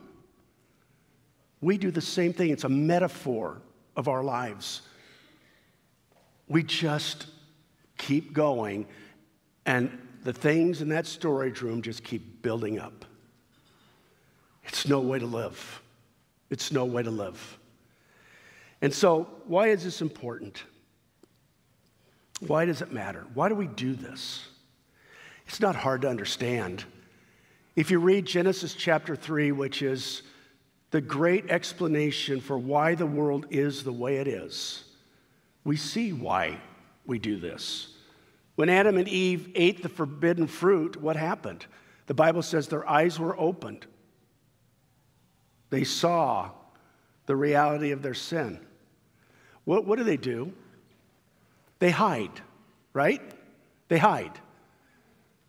We 1.60 1.76
do 1.76 1.90
the 1.90 2.00
same 2.00 2.32
thing, 2.32 2.48
it's 2.48 2.64
a 2.64 2.70
metaphor 2.70 3.60
of 3.94 4.08
our 4.08 4.24
lives. 4.24 4.80
We 6.50 6.64
just 6.64 7.28
keep 7.96 8.32
going, 8.32 8.86
and 9.64 9.96
the 10.24 10.32
things 10.32 10.82
in 10.82 10.88
that 10.88 11.06
storage 11.06 11.62
room 11.62 11.80
just 11.80 12.02
keep 12.02 12.42
building 12.42 12.80
up. 12.80 13.04
It's 14.64 14.86
no 14.86 15.00
way 15.00 15.20
to 15.20 15.26
live. 15.26 15.80
It's 16.50 16.72
no 16.72 16.84
way 16.84 17.04
to 17.04 17.10
live. 17.10 17.58
And 18.82 18.92
so, 18.92 19.28
why 19.46 19.68
is 19.68 19.84
this 19.84 20.02
important? 20.02 20.64
Why 22.40 22.64
does 22.64 22.82
it 22.82 22.92
matter? 22.92 23.26
Why 23.34 23.48
do 23.48 23.54
we 23.54 23.68
do 23.68 23.94
this? 23.94 24.44
It's 25.46 25.60
not 25.60 25.76
hard 25.76 26.02
to 26.02 26.08
understand. 26.08 26.84
If 27.76 27.92
you 27.92 28.00
read 28.00 28.26
Genesis 28.26 28.74
chapter 28.74 29.14
3, 29.14 29.52
which 29.52 29.82
is 29.82 30.22
the 30.90 31.00
great 31.00 31.48
explanation 31.48 32.40
for 32.40 32.58
why 32.58 32.96
the 32.96 33.06
world 33.06 33.46
is 33.50 33.84
the 33.84 33.92
way 33.92 34.16
it 34.16 34.26
is, 34.26 34.84
we 35.64 35.76
see 35.76 36.12
why 36.12 36.58
we 37.06 37.18
do 37.18 37.38
this. 37.38 37.88
When 38.54 38.68
Adam 38.68 38.96
and 38.98 39.08
Eve 39.08 39.50
ate 39.54 39.82
the 39.82 39.88
forbidden 39.88 40.46
fruit, 40.46 40.96
what 41.00 41.16
happened? 41.16 41.66
The 42.06 42.14
Bible 42.14 42.42
says 42.42 42.68
their 42.68 42.88
eyes 42.88 43.18
were 43.18 43.38
opened. 43.38 43.86
They 45.70 45.84
saw 45.84 46.50
the 47.26 47.36
reality 47.36 47.92
of 47.92 48.02
their 48.02 48.14
sin. 48.14 48.60
What, 49.64 49.86
what 49.86 49.98
do 49.98 50.04
they 50.04 50.16
do? 50.16 50.52
They 51.78 51.90
hide, 51.90 52.40
right? 52.92 53.22
They 53.88 53.98
hide. 53.98 54.38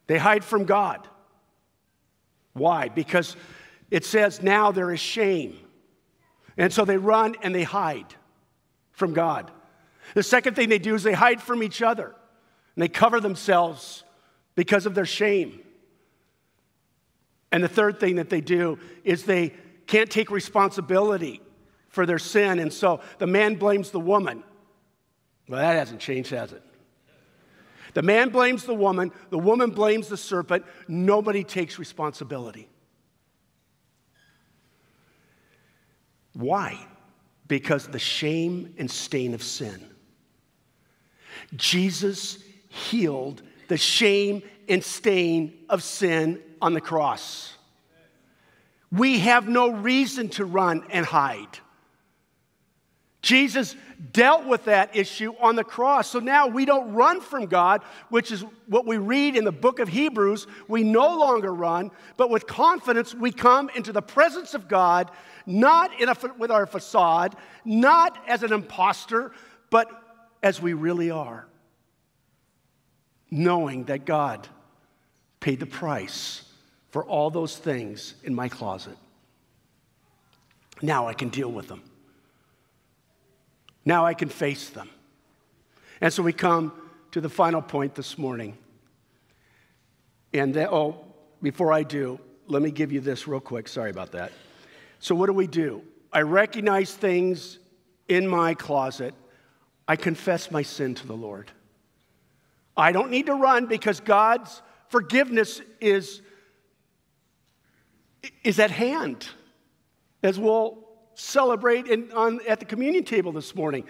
They 0.08 0.18
hide 0.18 0.44
from 0.44 0.66
God. 0.66 1.08
Why? 2.54 2.90
Because 2.90 3.36
it 3.90 4.06
says 4.06 4.42
now 4.42 4.72
there 4.72 4.92
is 4.92 5.00
shame. 5.00 5.58
And 6.58 6.72
so 6.72 6.86
they 6.86 6.98
run 6.98 7.36
and 7.42 7.56
they 7.56 7.64
hide 7.64 8.14
from 8.92 9.14
God. 9.14 9.52
The 10.14 10.24
second 10.24 10.56
thing 10.56 10.70
they 10.70 10.80
do 10.80 10.96
is 10.96 11.04
they 11.04 11.14
hide 11.14 11.42
from 11.42 11.64
each 11.64 11.82
other 11.82 12.16
and 12.76 12.84
they 12.84 12.88
cover 12.88 13.20
themselves 13.20 14.04
because 14.56 14.86
of 14.86 14.96
their 14.96 15.06
shame. 15.06 15.62
And 17.52 17.64
the 17.64 17.70
third 17.70 18.00
thing 18.00 18.16
that 18.16 18.30
they 18.30 18.42
do 18.42 18.80
is 19.04 19.24
they 19.24 19.54
can't 19.88 20.10
take 20.10 20.32
responsibility 20.32 21.42
for 21.90 22.06
their 22.06 22.20
sin, 22.20 22.60
and 22.60 22.72
so 22.72 23.02
the 23.18 23.28
man 23.28 23.56
blames 23.56 23.92
the 23.92 24.00
woman. 24.00 24.44
Well, 25.50 25.60
that 25.60 25.76
hasn't 25.76 26.00
changed, 26.00 26.32
has 26.32 26.54
it? 26.54 26.64
The 27.94 28.02
man 28.02 28.30
blames 28.30 28.64
the 28.64 28.74
woman, 28.74 29.12
the 29.30 29.38
woman 29.38 29.72
blames 29.72 30.08
the 30.08 30.16
serpent. 30.16 30.64
Nobody 30.88 31.44
takes 31.44 31.78
responsibility. 31.78 32.70
Why? 36.34 36.80
Because 37.50 37.88
the 37.88 38.00
shame 38.00 38.74
and 38.78 38.90
stain 38.90 39.34
of 39.34 39.44
sin. 39.44 39.91
Jesus 41.56 42.40
healed 42.70 43.42
the 43.68 43.78
shame 43.78 44.44
and 44.68 44.84
stain 44.84 45.54
of 45.70 45.84
sin 45.84 46.40
on 46.62 46.74
the 46.74 46.82
cross. 46.82 47.54
We 48.92 49.20
have 49.20 49.48
no 49.48 49.72
reason 49.72 50.30
to 50.30 50.46
run 50.46 50.84
and 50.90 51.06
hide. 51.06 51.60
Jesus 53.22 53.76
dealt 54.12 54.46
with 54.46 54.66
that 54.66 54.96
issue 54.96 55.34
on 55.40 55.56
the 55.56 55.64
cross. 55.64 56.10
So 56.10 56.20
now 56.20 56.48
we 56.48 56.66
don't 56.66 56.94
run 56.94 57.22
from 57.22 57.46
God, 57.46 57.84
which 58.10 58.32
is 58.32 58.44
what 58.66 58.88
we 58.88 58.98
read 58.98 59.36
in 59.36 59.44
the 59.44 59.52
book 59.52 59.80
of 59.80 59.88
Hebrews. 59.88 60.48
We 60.68 60.84
no 60.84 61.18
longer 61.18 61.54
run, 61.54 61.92
but 62.18 62.30
with 62.30 62.48
confidence 62.48 63.14
we 63.14 63.32
come 63.32 63.70
into 63.76 63.94
the 63.94 64.02
presence 64.02 64.54
of 64.54 64.68
God, 64.68 65.12
not 65.46 65.92
a, 66.02 66.16
with 66.38 66.50
our 66.50 66.66
facade, 66.66 67.36
not 67.64 68.18
as 68.28 68.42
an 68.42 68.52
impostor, 68.52 69.32
but 69.70 70.01
as 70.44 70.62
we 70.62 70.74
really 70.74 71.12
are, 71.12 71.48
knowing 73.30 73.86
that 73.86 74.06
God 74.06 74.48
paid 75.40 75.60
the 75.60 75.66
price 75.66 76.44
for 76.90 77.06
all 77.06 77.30
those 77.30 77.58
things 77.58 78.16
in 78.24 78.36
my 78.36 78.50
closet. 78.50 78.98
Now 80.82 81.08
I 81.08 81.14
can 81.14 81.30
deal 81.30 81.52
with 81.52 81.68
them. 81.68 81.84
Now 83.86 84.06
I 84.06 84.14
can 84.14 84.30
face 84.30 84.70
them. 84.70 84.90
And 86.02 86.12
so 86.12 86.24
we 86.24 86.34
come 86.34 86.74
to 87.12 87.22
the 87.22 87.30
final 87.30 87.62
point 87.62 87.96
this 87.96 88.18
morning. 88.18 88.58
And 90.34 90.54
then, 90.54 90.68
oh, 90.72 91.06
before 91.42 91.74
I 91.74 91.84
do, 91.84 92.20
let 92.48 92.62
me 92.62 92.72
give 92.72 92.92
you 92.92 93.00
this 93.00 93.28
real 93.28 93.40
quick. 93.40 93.68
Sorry 93.68 93.90
about 93.90 94.12
that. 94.14 94.32
So, 95.00 95.16
what 95.16 95.28
do 95.28 95.34
we 95.34 95.48
do? 95.48 95.82
I 96.14 96.22
recognize 96.22 96.94
things 96.94 97.60
in 98.08 98.28
my 98.28 98.54
closet. 98.54 99.14
I 99.92 99.98
confess 99.98 100.52
my 100.52 100.62
sin 100.62 100.96
to 100.96 101.06
the 101.06 101.18
Lord. 101.18 101.52
I 102.78 102.94
don't 102.94 103.12
need 103.12 103.26
to 103.26 103.34
run 103.34 103.66
because 103.66 104.00
God's 104.00 104.62
forgiveness 104.88 105.62
is 105.82 106.22
is 108.42 108.58
at 108.58 108.72
hand, 108.72 109.28
as 110.24 110.40
we'll 110.40 110.78
celebrate 111.16 111.88
in, 111.88 112.10
on, 112.14 112.40
at 112.48 112.62
the 112.62 112.66
communion 112.66 113.04
table 113.04 113.34
this 113.34 113.54
morning. 113.54 113.84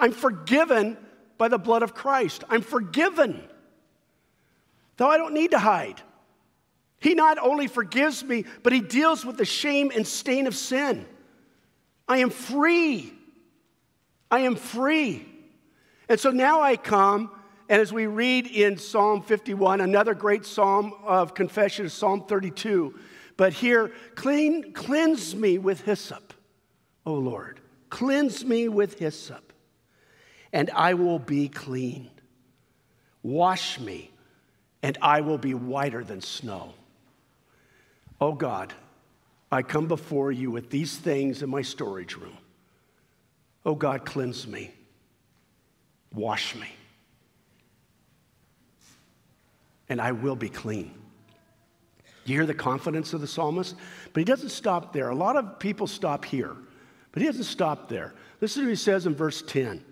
I'm 0.00 0.10
forgiven 0.10 0.96
by 1.38 1.46
the 1.46 1.58
blood 1.58 1.84
of 1.84 1.94
Christ. 1.94 2.42
I'm 2.48 2.62
forgiven. 2.62 3.40
Though 4.96 5.08
I 5.08 5.18
don't 5.18 5.34
need 5.34 5.52
to 5.52 5.60
hide. 5.60 6.02
He 6.98 7.14
not 7.14 7.38
only 7.38 7.68
forgives 7.68 8.24
me, 8.24 8.44
but 8.64 8.72
He 8.72 8.80
deals 8.80 9.24
with 9.24 9.36
the 9.36 9.44
shame 9.44 9.92
and 9.94 10.04
stain 10.04 10.48
of 10.48 10.56
sin. 10.56 11.06
I 12.08 12.18
am 12.18 12.30
free. 12.30 13.12
I 14.32 14.40
am 14.40 14.56
free. 14.56 15.28
And 16.08 16.20
so 16.20 16.30
now 16.30 16.60
I 16.60 16.76
come, 16.76 17.30
and 17.68 17.80
as 17.80 17.92
we 17.92 18.06
read 18.06 18.46
in 18.46 18.76
Psalm 18.76 19.22
51, 19.22 19.80
another 19.80 20.14
great 20.14 20.44
psalm 20.44 20.92
of 21.04 21.34
confession 21.34 21.86
is 21.86 21.92
Psalm 21.92 22.24
32. 22.26 22.94
But 23.36 23.52
here, 23.52 23.90
clean, 24.14 24.72
cleanse 24.72 25.34
me 25.34 25.58
with 25.58 25.80
hyssop, 25.80 26.34
O 27.06 27.14
Lord. 27.14 27.60
Cleanse 27.90 28.44
me 28.44 28.68
with 28.68 28.98
hyssop, 28.98 29.52
and 30.52 30.70
I 30.70 30.94
will 30.94 31.18
be 31.18 31.48
clean. 31.48 32.10
Wash 33.22 33.80
me, 33.80 34.10
and 34.82 34.98
I 35.00 35.22
will 35.22 35.38
be 35.38 35.54
whiter 35.54 36.04
than 36.04 36.20
snow. 36.20 36.74
Oh 38.20 38.32
God, 38.32 38.72
I 39.50 39.62
come 39.62 39.86
before 39.86 40.32
you 40.32 40.50
with 40.50 40.70
these 40.70 40.96
things 40.96 41.42
in 41.42 41.50
my 41.50 41.62
storage 41.62 42.16
room. 42.16 42.36
Oh 43.64 43.74
God, 43.74 44.04
cleanse 44.04 44.46
me, 44.46 44.72
wash 46.14 46.54
me, 46.54 46.68
and 49.88 50.00
I 50.00 50.12
will 50.12 50.36
be 50.36 50.48
clean. 50.48 50.94
You 52.24 52.36
hear 52.36 52.46
the 52.46 52.54
confidence 52.54 53.12
of 53.12 53.20
the 53.20 53.26
psalmist? 53.26 53.74
But 54.12 54.20
he 54.20 54.24
doesn't 54.24 54.50
stop 54.50 54.92
there. 54.92 55.10
A 55.10 55.14
lot 55.14 55.36
of 55.36 55.58
people 55.58 55.86
stop 55.86 56.24
here, 56.24 56.56
but 57.12 57.20
he 57.20 57.28
doesn't 57.28 57.44
stop 57.44 57.88
there. 57.88 58.14
Listen 58.40 58.62
to 58.62 58.68
what 58.68 58.70
he 58.70 58.76
says 58.76 59.06
in 59.06 59.14
verse 59.14 59.42
10. 59.42 59.84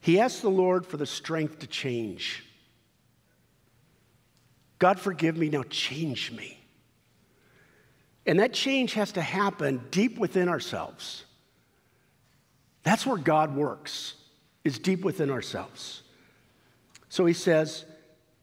He 0.00 0.20
asks 0.20 0.40
the 0.40 0.48
Lord 0.48 0.86
for 0.86 0.96
the 0.96 1.06
strength 1.06 1.58
to 1.60 1.66
change. 1.66 2.44
God, 4.78 5.00
forgive 5.00 5.36
me, 5.36 5.48
now 5.48 5.64
change 5.68 6.30
me. 6.30 6.58
And 8.26 8.38
that 8.40 8.52
change 8.52 8.92
has 8.92 9.12
to 9.12 9.22
happen 9.22 9.82
deep 9.90 10.18
within 10.18 10.48
ourselves. 10.48 11.24
That's 12.84 13.04
where 13.04 13.16
God 13.16 13.56
works, 13.56 14.14
is 14.68 14.78
deep 14.78 15.02
within 15.02 15.30
ourselves. 15.30 16.02
So 17.08 17.26
he 17.26 17.32
says, 17.32 17.86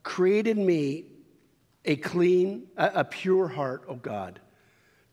Create 0.04 0.48
in 0.48 0.66
me 0.66 1.06
a 1.86 1.96
clean, 1.96 2.68
a, 2.76 3.04
pure 3.04 3.48
heart, 3.48 3.84
O 3.88 3.96
God. 3.96 4.40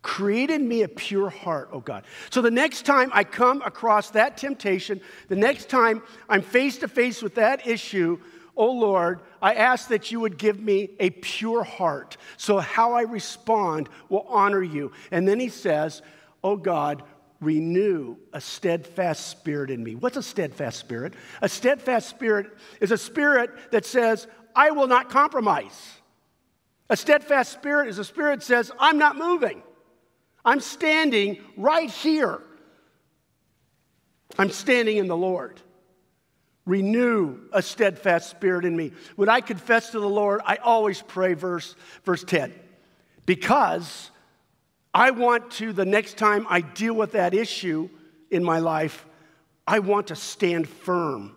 Create 0.01 0.51
in 0.51 0.67
me 0.67 0.83
a 0.83 0.89
pure 0.89 1.31
heart, 1.31 1.69
O 1.71 1.81
God. 1.81 2.05
So 2.31 2.43
the 2.43 2.51
next 2.51 2.85
time 2.85 3.11
I 3.13 3.25
come 3.25 3.63
across 3.63 4.11
that 4.11 4.37
temptation, 4.37 5.01
the 5.29 5.37
next 5.37 5.69
time 5.69 6.03
I'm 6.29 6.43
face 6.43 6.79
to 6.79 6.89
face 6.89 7.23
with 7.23 7.35
that 7.37 7.67
issue, 7.67 8.19
O 8.57 8.71
Lord, 8.71 9.21
I 9.41 9.55
ask 9.55 9.89
that 9.89 10.11
you 10.11 10.21
would 10.21 10.39
give 10.39 10.61
me 10.61 10.91
a 10.99 11.11
pure 11.11 11.63
heart. 11.63 12.17
So 12.37 12.59
how 12.59 12.95
I 12.95 13.03
respond 13.03 13.89
will 14.09 14.27
honor 14.29 14.63
you. 14.63 14.93
And 15.11 15.27
then 15.29 15.41
he 15.41 15.49
says, 15.49 16.03
O 16.43 16.57
God, 16.57 17.03
renew 17.43 18.17
a 18.33 18.41
steadfast 18.41 19.27
spirit 19.27 19.71
in 19.71 19.83
me. 19.83 19.95
What's 19.95 20.17
a 20.17 20.23
steadfast 20.23 20.79
spirit? 20.79 21.15
A 21.43 21.49
steadfast 21.49 22.09
spirit 22.09 22.47
is 22.81 22.93
a 22.93 22.99
spirit 22.99 23.51
that 23.73 23.85
says, 23.85 24.27
I 24.55 24.71
will 24.71 24.87
not 24.87 25.11
compromise. 25.11 26.01
A 26.89 26.97
steadfast 26.97 27.53
spirit 27.53 27.89
is 27.89 27.99
a 27.99 28.05
spirit 28.05 28.41
that 28.41 28.47
says, 28.47 28.71
I'm 28.79 28.99
not 28.99 29.17
moving. 29.17 29.63
I'm 30.45 30.61
standing 30.61 31.39
right 31.57 31.91
here. 31.91 32.41
I'm 34.39 34.51
standing 34.51 34.97
in 34.97 35.09
the 35.09 35.17
Lord. 35.17 35.61
Renew 36.65 37.41
a 37.53 37.61
steadfast 37.61 38.31
spirit 38.31 38.65
in 38.65 38.77
me. 38.77 38.93
When 39.17 39.29
I 39.29 39.41
confess 39.41 39.91
to 39.91 40.01
the 40.01 40.09
Lord, 40.09 40.41
I 40.47 40.57
always 40.57 41.03
pray 41.03 41.35
verse, 41.35 41.75
verse 42.05 42.25
10 42.25 42.53
because 43.27 44.11
I 44.95 45.11
want 45.11 45.51
to, 45.53 45.73
the 45.73 45.85
next 45.85 46.19
time 46.19 46.47
I 46.49 46.61
deal 46.61 46.95
with 46.95 47.13
that 47.13 47.35
issue 47.35 47.89
in 48.31 48.45
my 48.45 48.59
life, 48.59 49.07
I 49.67 49.79
want 49.79 50.09
to 50.09 50.17
stand 50.17 50.69
firm 50.69 51.35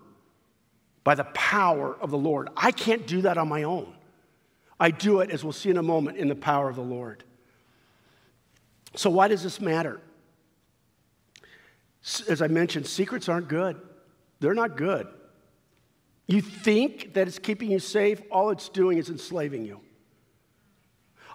by 1.04 1.15
the 1.15 1.24
power 1.26 1.96
of 2.02 2.12
the 2.12 2.18
Lord. 2.18 2.50
I 2.58 2.72
can't 2.72 3.06
do 3.08 3.22
that 3.22 3.38
on 3.38 3.48
my 3.48 3.63
own. 3.63 3.94
I 4.80 4.91
do 4.91 5.20
it, 5.20 5.30
as 5.30 5.44
we'll 5.44 5.54
see 5.54 5.70
in 5.70 5.78
a 5.78 5.84
moment, 5.84 6.18
in 6.18 6.28
the 6.28 6.36
power 6.36 6.68
of 6.68 6.76
the 6.76 6.82
Lord. 6.82 7.24
So, 8.96 9.10
why 9.10 9.28
does 9.28 9.44
this 9.44 9.62
matter? 9.62 10.02
As 12.28 12.41
I 12.41 12.48
mentioned, 12.48 12.86
secrets 12.88 13.30
aren't 13.30 13.48
good. 13.48 13.80
They're 14.39 14.54
not 14.54 14.76
good. 14.76 15.08
You 16.28 16.41
think 16.41 17.13
that 17.13 17.28
it's 17.28 17.39
keeping 17.39 17.72
you 17.72 17.80
safe, 17.80 18.22
all 18.32 18.50
it's 18.50 18.68
doing 18.68 18.98
is 18.98 19.10
enslaving 19.10 19.65
you. 19.65 19.80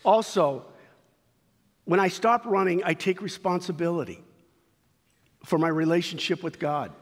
Also, 0.04 0.66
when 1.90 1.98
I 1.98 2.06
stop 2.06 2.46
running, 2.46 2.84
I 2.84 2.94
take 2.94 3.20
responsibility 3.20 4.22
for 5.44 5.58
my 5.58 5.66
relationship 5.66 6.40
with 6.40 6.60
God. 6.60 6.92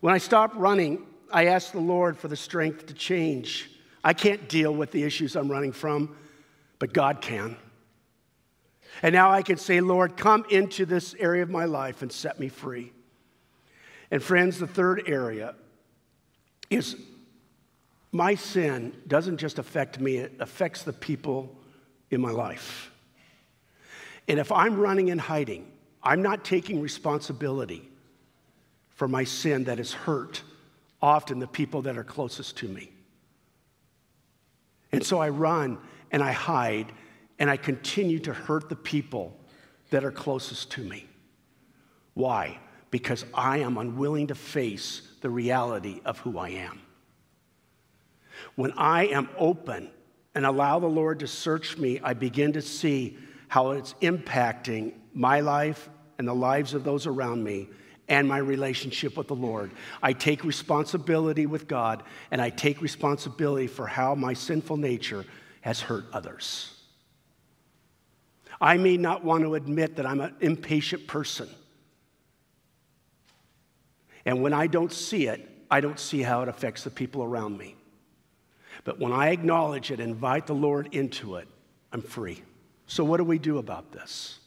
When 0.00 0.12
I 0.12 0.18
stop 0.18 0.50
running, 0.56 1.06
I 1.32 1.46
ask 1.46 1.70
the 1.70 1.78
Lord 1.78 2.18
for 2.18 2.26
the 2.26 2.34
strength 2.34 2.86
to 2.86 2.92
change. 2.92 3.70
I 4.02 4.14
can't 4.14 4.48
deal 4.48 4.74
with 4.74 4.90
the 4.90 5.04
issues 5.04 5.36
I'm 5.36 5.48
running 5.48 5.70
from, 5.70 6.16
but 6.80 6.92
God 6.92 7.20
can. 7.20 7.56
And 9.00 9.12
now 9.12 9.30
I 9.30 9.42
can 9.42 9.58
say, 9.58 9.80
Lord, 9.80 10.16
come 10.16 10.44
into 10.50 10.86
this 10.86 11.14
area 11.20 11.44
of 11.44 11.48
my 11.48 11.66
life 11.66 12.02
and 12.02 12.10
set 12.10 12.40
me 12.40 12.48
free. 12.48 12.92
And 14.10 14.20
friends, 14.20 14.58
the 14.58 14.66
third 14.66 15.04
area 15.06 15.54
is 16.68 16.96
my 18.10 18.34
sin 18.34 18.92
doesn't 19.06 19.36
just 19.36 19.60
affect 19.60 20.00
me, 20.00 20.16
it 20.16 20.32
affects 20.40 20.82
the 20.82 20.92
people 20.92 21.56
in 22.10 22.20
my 22.20 22.32
life. 22.32 22.91
And 24.28 24.38
if 24.38 24.52
I'm 24.52 24.78
running 24.78 25.10
and 25.10 25.20
hiding, 25.20 25.70
I'm 26.02 26.22
not 26.22 26.44
taking 26.44 26.80
responsibility 26.80 27.88
for 28.90 29.08
my 29.08 29.24
sin 29.24 29.64
that 29.64 29.78
has 29.78 29.92
hurt 29.92 30.42
often 31.00 31.38
the 31.38 31.46
people 31.46 31.82
that 31.82 31.98
are 31.98 32.04
closest 32.04 32.56
to 32.58 32.68
me. 32.68 32.90
And 34.92 35.04
so 35.04 35.18
I 35.18 35.30
run 35.30 35.78
and 36.10 36.22
I 36.22 36.32
hide 36.32 36.92
and 37.38 37.50
I 37.50 37.56
continue 37.56 38.18
to 38.20 38.32
hurt 38.32 38.68
the 38.68 38.76
people 38.76 39.36
that 39.90 40.04
are 40.04 40.12
closest 40.12 40.70
to 40.72 40.82
me. 40.82 41.06
Why? 42.14 42.58
Because 42.90 43.24
I 43.34 43.58
am 43.58 43.78
unwilling 43.78 44.28
to 44.28 44.34
face 44.34 45.02
the 45.22 45.30
reality 45.30 46.00
of 46.04 46.18
who 46.18 46.38
I 46.38 46.50
am. 46.50 46.80
When 48.54 48.72
I 48.72 49.06
am 49.06 49.28
open 49.38 49.90
and 50.34 50.44
allow 50.44 50.78
the 50.78 50.86
Lord 50.86 51.20
to 51.20 51.26
search 51.26 51.78
me, 51.78 52.00
I 52.02 52.14
begin 52.14 52.52
to 52.52 52.62
see 52.62 53.18
how 53.52 53.72
it's 53.72 53.94
impacting 54.00 54.94
my 55.12 55.40
life 55.40 55.90
and 56.16 56.26
the 56.26 56.32
lives 56.32 56.72
of 56.72 56.84
those 56.84 57.06
around 57.06 57.44
me 57.44 57.68
and 58.08 58.26
my 58.26 58.38
relationship 58.38 59.14
with 59.14 59.28
the 59.28 59.34
Lord. 59.34 59.70
I 60.02 60.14
take 60.14 60.42
responsibility 60.42 61.44
with 61.44 61.68
God 61.68 62.02
and 62.30 62.40
I 62.40 62.48
take 62.48 62.80
responsibility 62.80 63.66
for 63.66 63.86
how 63.86 64.14
my 64.14 64.32
sinful 64.32 64.78
nature 64.78 65.26
has 65.60 65.82
hurt 65.82 66.06
others. 66.14 66.80
I 68.58 68.78
may 68.78 68.96
not 68.96 69.22
want 69.22 69.44
to 69.44 69.54
admit 69.54 69.96
that 69.96 70.06
I'm 70.06 70.22
an 70.22 70.34
impatient 70.40 71.06
person. 71.06 71.50
And 74.24 74.42
when 74.42 74.54
I 74.54 74.66
don't 74.66 74.94
see 74.94 75.26
it, 75.26 75.46
I 75.70 75.82
don't 75.82 76.00
see 76.00 76.22
how 76.22 76.40
it 76.40 76.48
affects 76.48 76.84
the 76.84 76.90
people 76.90 77.22
around 77.22 77.58
me. 77.58 77.76
But 78.84 78.98
when 78.98 79.12
I 79.12 79.28
acknowledge 79.28 79.90
it, 79.90 80.00
invite 80.00 80.46
the 80.46 80.54
Lord 80.54 80.88
into 80.94 81.36
it, 81.36 81.48
I'm 81.92 82.00
free. 82.00 82.42
So, 82.92 83.04
what 83.04 83.16
do 83.16 83.24
we 83.24 83.38
do 83.38 83.56
about 83.56 83.90
this? 83.90 84.38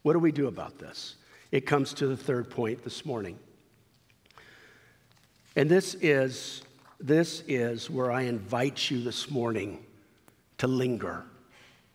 What 0.00 0.14
do 0.14 0.20
we 0.20 0.32
do 0.32 0.46
about 0.46 0.78
this? 0.78 1.16
It 1.52 1.66
comes 1.66 1.92
to 1.92 2.06
the 2.06 2.16
third 2.16 2.48
point 2.48 2.82
this 2.82 3.04
morning. 3.04 3.38
And 5.54 5.68
this 5.68 5.96
is, 6.00 6.62
this 6.98 7.42
is 7.46 7.90
where 7.90 8.10
I 8.10 8.22
invite 8.22 8.90
you 8.90 9.02
this 9.02 9.30
morning 9.30 9.84
to 10.56 10.66
linger 10.66 11.24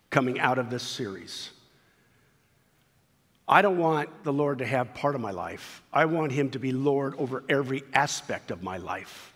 coming 0.08 0.38
out 0.38 0.58
of 0.58 0.70
this 0.70 0.84
series. 0.84 1.50
I 3.48 3.60
don't 3.60 3.78
want 3.78 4.08
the 4.22 4.32
Lord 4.32 4.58
to 4.58 4.64
have 4.64 4.94
part 4.94 5.16
of 5.16 5.20
my 5.20 5.32
life. 5.32 5.82
I 5.92 6.04
want 6.04 6.30
Him 6.30 6.50
to 6.50 6.60
be 6.60 6.70
Lord 6.70 7.16
over 7.16 7.42
every 7.48 7.82
aspect 7.92 8.52
of 8.52 8.62
my 8.62 8.76
life. 8.76 9.34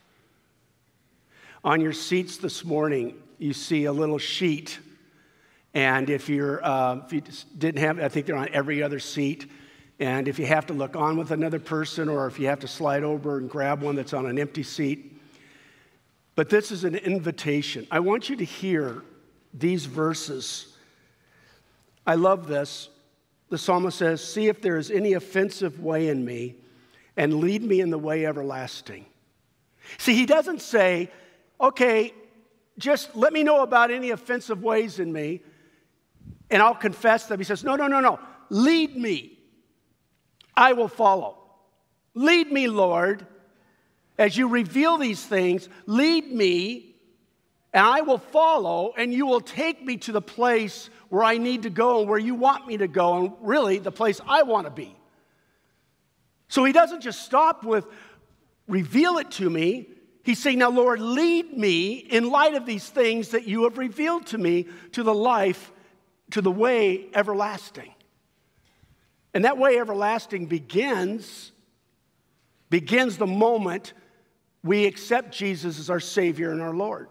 On 1.64 1.80
your 1.80 1.92
seats 1.92 2.37
this 2.37 2.64
morning, 2.64 3.20
you 3.40 3.54
see 3.54 3.87
a 3.87 3.92
little 3.92 4.18
sheet. 4.18 4.78
And 5.74 6.11
if, 6.11 6.28
you're, 6.28 6.64
uh, 6.64 7.02
if 7.04 7.12
you 7.12 7.22
didn't 7.56 7.80
have, 7.80 8.00
I 8.00 8.09
think 8.09 8.26
they're 8.26 8.37
on 8.37 8.48
every 8.52 8.83
other 8.83 8.98
seat. 8.98 9.50
And 10.00 10.26
if 10.26 10.38
you 10.38 10.46
have 10.46 10.66
to 10.66 10.72
look 10.72 10.96
on 10.96 11.16
with 11.16 11.30
another 11.30 11.59
person 11.59 12.09
or 12.09 12.26
if 12.26 12.38
you 12.38 12.46
have 12.46 12.61
to 12.61 12.68
slide 12.68 13.04
over 13.04 13.38
and 13.38 13.48
grab 13.48 13.83
one 13.83 13.96
that's 13.96 14.12
on 14.12 14.26
an 14.26 14.38
empty 14.38 14.62
seat. 14.62 15.20
But 16.35 16.48
this 16.48 16.72
is 16.72 16.85
an 16.85 16.96
invitation. 16.96 17.87
I 17.90 18.00
want 18.00 18.28
you 18.28 18.37
to 18.37 18.44
hear 18.44 19.02
these 19.52 19.87
verses. 19.87 20.74
I 22.06 22.14
love 22.14 22.46
this. 22.46 22.88
The 23.50 23.59
psalmist 23.59 23.98
says, 23.98 24.22
See 24.22 24.48
if 24.48 24.62
there 24.62 24.78
is 24.78 24.90
any 24.90 25.12
offensive 25.12 25.80
way 25.80 26.09
in 26.09 26.24
me 26.24 26.56
and 27.16 27.35
lead 27.35 27.62
me 27.62 27.80
in 27.80 27.90
the 27.90 27.98
way 27.98 28.24
everlasting. 28.24 29.04
See, 29.98 30.14
he 30.14 30.26
doesn't 30.26 30.62
say, 30.62 31.11
okay, 31.61 32.14
just 32.78 33.14
let 33.14 33.32
me 33.32 33.42
know 33.42 33.62
about 33.62 33.90
any 33.90 34.11
offensive 34.11 34.62
ways 34.62 34.99
in 34.99 35.12
me 35.12 35.40
and 36.51 36.62
I'll 36.62 36.74
confess 36.74 37.26
them. 37.26 37.38
He 37.38 37.44
says, 37.44 37.64
no, 37.64 37.76
no, 37.76 37.86
no, 37.86 38.01
no. 38.01 38.18
Lead 38.48 38.96
me. 38.96 39.38
I 40.57 40.72
will 40.72 40.88
follow. 40.88 41.38
Lead 42.14 42.51
me, 42.51 42.68
Lord, 42.68 43.26
as 44.18 44.36
you 44.36 44.48
reveal 44.48 44.98
these 44.98 45.24
things. 45.24 45.68
Lead 45.86 46.30
me, 46.32 46.96
and 47.72 47.86
I 47.86 48.01
will 48.01 48.18
follow, 48.18 48.92
and 48.98 49.14
you 49.14 49.26
will 49.26 49.40
take 49.40 49.84
me 49.84 49.96
to 49.98 50.12
the 50.12 50.20
place 50.20 50.90
where 51.09 51.24
I 51.24 51.38
need 51.38 51.62
to 51.62 51.70
go 51.70 52.01
and 52.01 52.09
where 52.09 52.18
you 52.18 52.34
want 52.34 52.66
me 52.66 52.76
to 52.78 52.88
go, 52.88 53.16
and 53.16 53.32
really 53.40 53.78
the 53.78 53.92
place 53.92 54.20
I 54.26 54.42
want 54.42 54.66
to 54.66 54.70
be. 54.70 54.96
So 56.48 56.64
he 56.64 56.72
doesn't 56.72 57.01
just 57.01 57.22
stop 57.22 57.64
with 57.64 57.86
reveal 58.66 59.18
it 59.18 59.30
to 59.32 59.48
me. 59.48 59.88
He's 60.24 60.38
saying, 60.38 60.59
Now, 60.59 60.70
Lord, 60.70 61.01
lead 61.01 61.57
me 61.57 61.92
in 61.92 62.30
light 62.30 62.55
of 62.55 62.66
these 62.66 62.88
things 62.88 63.30
that 63.30 63.46
you 63.46 63.64
have 63.64 63.78
revealed 63.78 64.26
to 64.26 64.38
me 64.38 64.66
to 64.92 65.03
the 65.03 65.14
life, 65.14 65.72
to 66.31 66.43
the 66.43 66.51
way 66.51 67.07
everlasting. 67.14 67.93
And 69.35 69.45
that 69.45 69.59
way 69.59 69.78
everlasting 69.78 70.47
begins, 70.47 71.53
begins 72.68 73.16
the 73.16 73.26
moment 73.26 73.93
we 74.62 74.87
accept 74.87 75.33
Jesus 75.33 75.78
as 75.78 75.89
our 75.91 76.01
Savior 76.01 76.51
and 76.51 76.61
our 76.61 76.74
Lord. 76.74 77.09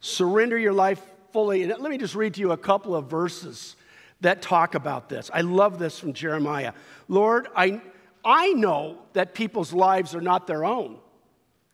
Surrender 0.00 0.58
your 0.58 0.72
life 0.72 1.00
fully, 1.32 1.62
and 1.62 1.70
let 1.80 1.90
me 1.90 1.98
just 1.98 2.14
read 2.14 2.34
to 2.34 2.40
you 2.40 2.52
a 2.52 2.56
couple 2.56 2.94
of 2.94 3.06
verses 3.06 3.76
that 4.20 4.42
talk 4.42 4.74
about 4.74 5.08
this. 5.08 5.30
I 5.32 5.40
love 5.40 5.78
this 5.78 5.98
from 5.98 6.12
Jeremiah. 6.12 6.72
Lord, 7.08 7.48
I, 7.56 7.80
I 8.24 8.52
know 8.52 8.98
that 9.12 9.34
people's 9.34 9.72
lives 9.72 10.14
are 10.14 10.20
not 10.20 10.46
their 10.46 10.64
own. 10.64 10.98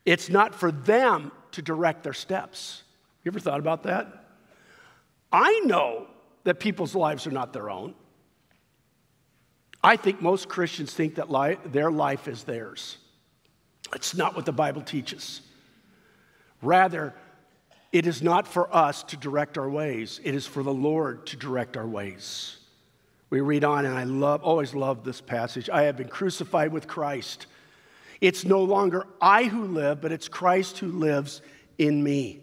It's 0.04 0.28
not 0.28 0.54
for 0.54 0.72
them 0.72 1.32
to 1.52 1.62
direct 1.62 2.02
their 2.02 2.12
steps. 2.12 2.82
You 3.22 3.30
ever 3.30 3.40
thought 3.40 3.60
about 3.60 3.82
that? 3.84 4.24
I 5.32 5.60
know 5.64 6.06
that 6.44 6.60
people's 6.60 6.94
lives 6.94 7.26
are 7.26 7.30
not 7.30 7.52
their 7.52 7.70
own. 7.70 7.94
I 9.82 9.96
think 9.96 10.20
most 10.20 10.48
Christians 10.48 10.92
think 10.92 11.14
that 11.14 11.30
life, 11.30 11.58
their 11.64 11.90
life 11.90 12.28
is 12.28 12.44
theirs. 12.44 12.98
It's 13.94 14.14
not 14.14 14.36
what 14.36 14.46
the 14.46 14.52
Bible 14.52 14.82
teaches. 14.82 15.40
Rather, 16.62 17.14
it 17.92 18.06
is 18.06 18.22
not 18.22 18.46
for 18.46 18.74
us 18.74 19.02
to 19.04 19.16
direct 19.16 19.58
our 19.58 19.68
ways, 19.68 20.20
it 20.22 20.34
is 20.34 20.46
for 20.46 20.62
the 20.62 20.72
Lord 20.72 21.26
to 21.26 21.36
direct 21.36 21.76
our 21.76 21.86
ways. 21.86 22.56
We 23.30 23.40
read 23.40 23.64
on, 23.64 23.86
and 23.86 23.96
I 23.96 24.04
love, 24.04 24.42
always 24.42 24.74
love 24.74 25.04
this 25.04 25.20
passage. 25.20 25.70
I 25.70 25.82
have 25.84 25.96
been 25.96 26.08
crucified 26.08 26.72
with 26.72 26.88
Christ. 26.88 27.46
It's 28.20 28.44
no 28.44 28.62
longer 28.62 29.06
I 29.20 29.44
who 29.44 29.64
live, 29.66 30.00
but 30.00 30.12
it's 30.12 30.28
Christ 30.28 30.78
who 30.78 30.88
lives 30.88 31.40
in 31.78 32.02
me. 32.02 32.40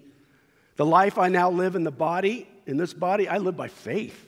The 0.78 0.86
life 0.86 1.18
I 1.18 1.28
now 1.28 1.52
live 1.52 1.76
in 1.76 1.84
the 1.84 1.92
body, 1.92 2.48
in 2.68 2.78
this 2.78 2.94
body, 2.94 3.28
I 3.28 3.38
live 3.38 3.58
by 3.58 3.70
faith. 3.70 4.26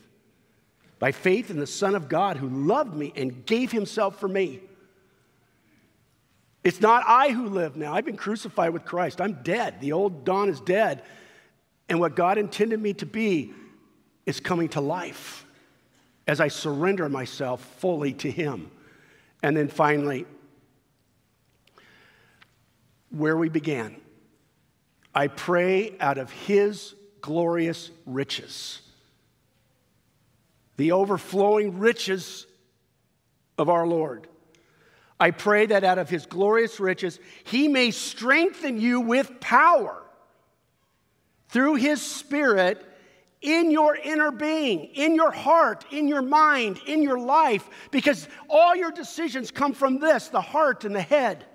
By 0.98 1.12
faith 1.12 1.50
in 1.50 1.60
the 1.60 1.68
Son 1.68 1.96
of 1.96 2.10
God 2.10 2.38
who 2.38 2.50
loved 2.50 2.96
me 2.96 3.14
and 3.16 3.46
gave 3.46 3.72
himself 3.72 4.20
for 4.20 4.28
me. 4.28 4.62
It's 6.64 6.82
not 6.82 7.04
I 7.08 7.30
who 7.30 7.48
live 7.48 7.78
now. 7.78 7.94
I've 7.94 8.06
been 8.06 8.18
crucified 8.18 8.72
with 8.72 8.86
Christ. 8.86 9.22
I'm 9.22 9.40
dead. 9.44 9.80
The 9.80 9.94
old 9.94 10.26
Don 10.26 10.50
is 10.50 10.60
dead. 10.60 11.04
And 11.88 12.00
what 12.00 12.16
God 12.16 12.38
intended 12.38 12.82
me 12.82 12.94
to 12.96 13.06
be 13.06 13.54
is 14.26 14.40
coming 14.40 14.70
to 14.70 14.82
life 14.82 15.46
as 16.28 16.40
I 16.40 16.50
surrender 16.50 17.08
myself 17.10 17.64
fully 17.80 18.14
to 18.14 18.30
Him. 18.30 18.70
And 19.42 19.56
then 19.56 19.70
finally, 19.70 20.26
where 23.10 23.38
we 23.38 23.50
began, 23.50 23.96
I 25.16 25.28
pray 25.28 25.98
out 26.00 26.18
of 26.18 26.30
His 26.32 26.94
glorious 27.22 27.92
riches, 28.06 28.82
the 30.78 30.92
overflowing 30.92 31.80
riches 31.80 32.46
of 33.58 33.70
our 33.70 33.86
Lord 33.86 34.28
I 35.20 35.32
pray 35.32 35.66
that 35.66 35.84
out 35.84 35.98
of 35.98 36.10
his 36.10 36.26
glorious 36.26 36.80
riches, 36.80 37.20
he 37.44 37.68
may 37.68 37.92
strengthen 37.92 38.80
you 38.80 39.02
with 39.02 39.40
power 39.42 40.02
through 41.50 41.76
his 41.76 42.02
spirit 42.02 42.86
in 43.42 43.72
your 43.72 43.96
inner 43.96 44.32
being, 44.32 44.86
in 44.94 45.16
your 45.16 45.32
heart, 45.32 45.86
in 45.92 46.08
your 46.08 46.22
mind, 46.22 46.80
in 46.86 47.02
your 47.02 47.20
life, 47.20 47.70
because 47.92 48.28
all 48.50 48.76
your 48.76 48.92
decisions 48.92 49.52
come 49.52 49.74
from 49.74 50.00
this 50.00 50.30
the 50.30 50.42
heart 50.42 50.86
and 50.86 50.96
the 50.96 51.02
head. 51.02 51.46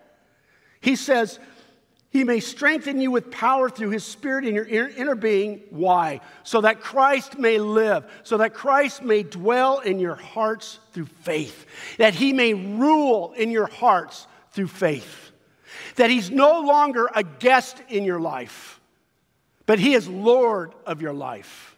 He 0.81 0.97
says, 0.97 1.39
he 2.15 2.23
may 2.23 2.39
strengthen 2.39 3.01
you 3.01 3.11
with 3.11 3.33
power 3.33 3.69
through 3.69 3.91
his 3.91 4.05
spirit 4.05 4.45
in 4.47 4.55
your 4.55 4.67
inner 4.67 5.17
being. 5.17 5.61
Why? 5.71 6.21
So 6.45 6.61
that 6.61 6.81
Christ 6.81 7.41
may 7.41 7.59
live, 7.59 8.07
so 8.23 8.37
that 8.37 8.55
Christ 8.55 9.03
may 9.03 9.25
dwell 9.25 9.81
in 9.81 9.99
your 9.99 10.15
hearts 10.15 10.79
through 10.93 11.07
faith, 11.07 11.67
that 11.99 12.15
he 12.15 12.33
may 12.33 12.55
rule 12.55 13.33
in 13.37 13.51
your 13.51 13.67
hearts 13.67 14.29
through 14.53 14.69
faith, 14.69 15.33
that 15.97 16.09
he's 16.09 16.31
no 16.31 16.61
longer 16.61 17.11
a 17.13 17.25
guest 17.25 17.83
in 17.89 18.05
your 18.05 18.21
life, 18.21 18.81
but 19.67 19.81
he 19.81 19.95
is 19.95 20.09
Lord 20.09 20.73
of 20.87 21.03
your 21.03 21.15
life. 21.15 21.77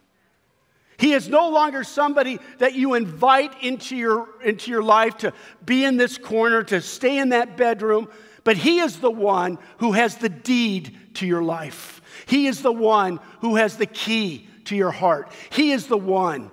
He 0.99 1.15
is 1.15 1.31
no 1.31 1.49
longer 1.49 1.83
somebody 1.83 2.41
that 2.59 2.75
you 2.75 2.93
invite 2.93 3.63
into 3.63 3.97
your, 3.97 4.29
into 4.43 4.71
your 4.71 4.83
life 4.83 5.17
to 5.19 5.33
be 5.65 5.83
in 5.83 5.97
this 5.97 6.19
corner, 6.19 6.63
to 6.65 6.83
stay 6.83 7.17
in 7.17 7.31
that 7.31 7.57
bedroom, 7.57 8.09
but 8.47 8.57
He 8.57 8.79
is 8.79 9.01
the 9.01 9.11
one 9.11 9.59
who 9.79 9.91
has 9.91 10.19
the 10.19 10.29
deed 10.29 10.97
to 11.15 11.27
your 11.27 11.43
life. 11.43 12.01
He 12.27 12.47
is 12.47 12.63
the 12.63 12.71
one 12.71 13.19
who 13.41 13.57
has 13.57 13.77
the 13.77 13.87
key 13.87 14.47
to 14.67 14.77
your 14.77 14.93
heart. 14.93 15.33
He 15.51 15.73
is 15.73 15.89
the 15.89 15.99
one 15.99 16.53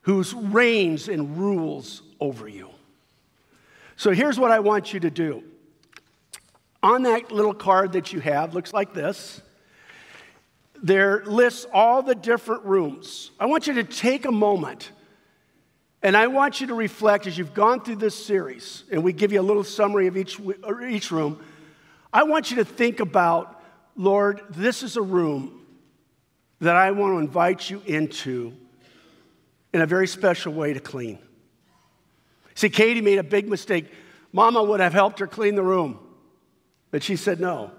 who 0.00 0.24
reigns 0.34 1.08
and 1.08 1.38
rules 1.38 2.02
over 2.18 2.48
you. 2.48 2.70
So 3.94 4.10
here's 4.10 4.36
what 4.36 4.50
I 4.50 4.58
want 4.58 4.92
you 4.92 4.98
to 4.98 5.10
do. 5.10 5.44
On 6.82 7.04
that 7.04 7.30
little 7.30 7.54
card 7.54 7.92
that 7.92 8.12
you 8.12 8.18
have, 8.18 8.52
looks 8.52 8.72
like 8.72 8.92
this. 8.92 9.40
There 10.82 11.24
lists 11.24 11.68
all 11.72 12.02
the 12.02 12.16
different 12.16 12.64
rooms. 12.64 13.30
I 13.38 13.46
want 13.46 13.68
you 13.68 13.74
to 13.74 13.84
take 13.84 14.24
a 14.24 14.32
moment 14.32 14.90
and 16.02 16.16
I 16.16 16.28
want 16.28 16.60
you 16.60 16.68
to 16.68 16.74
reflect 16.74 17.26
as 17.26 17.36
you've 17.36 17.54
gone 17.54 17.82
through 17.82 17.96
this 17.96 18.14
series, 18.14 18.84
and 18.90 19.02
we 19.02 19.12
give 19.12 19.32
you 19.32 19.40
a 19.40 19.42
little 19.42 19.64
summary 19.64 20.06
of 20.06 20.16
each, 20.16 20.40
each 20.88 21.10
room. 21.10 21.40
I 22.12 22.22
want 22.22 22.50
you 22.50 22.56
to 22.58 22.64
think 22.64 23.00
about, 23.00 23.62
Lord, 23.96 24.42
this 24.50 24.82
is 24.82 24.96
a 24.96 25.02
room 25.02 25.66
that 26.60 26.76
I 26.76 26.90
want 26.92 27.14
to 27.14 27.18
invite 27.18 27.68
you 27.68 27.82
into 27.86 28.52
in 29.72 29.80
a 29.80 29.86
very 29.86 30.06
special 30.06 30.52
way 30.52 30.72
to 30.72 30.80
clean. 30.80 31.18
See, 32.54 32.70
Katie 32.70 33.00
made 33.00 33.18
a 33.18 33.24
big 33.24 33.48
mistake. 33.48 33.92
Mama 34.32 34.62
would 34.62 34.80
have 34.80 34.92
helped 34.92 35.18
her 35.20 35.26
clean 35.26 35.54
the 35.54 35.62
room, 35.62 35.98
but 36.90 37.02
she 37.02 37.16
said 37.16 37.40
no. 37.40 37.70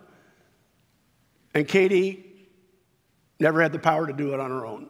And 1.54 1.68
Katie 1.68 2.26
never 3.40 3.62
had 3.62 3.72
the 3.72 3.80
power 3.80 4.08
to 4.08 4.14
do 4.14 4.34
it 4.34 4.40
on 4.40 4.52
her 4.52 4.66
own. 4.66 4.88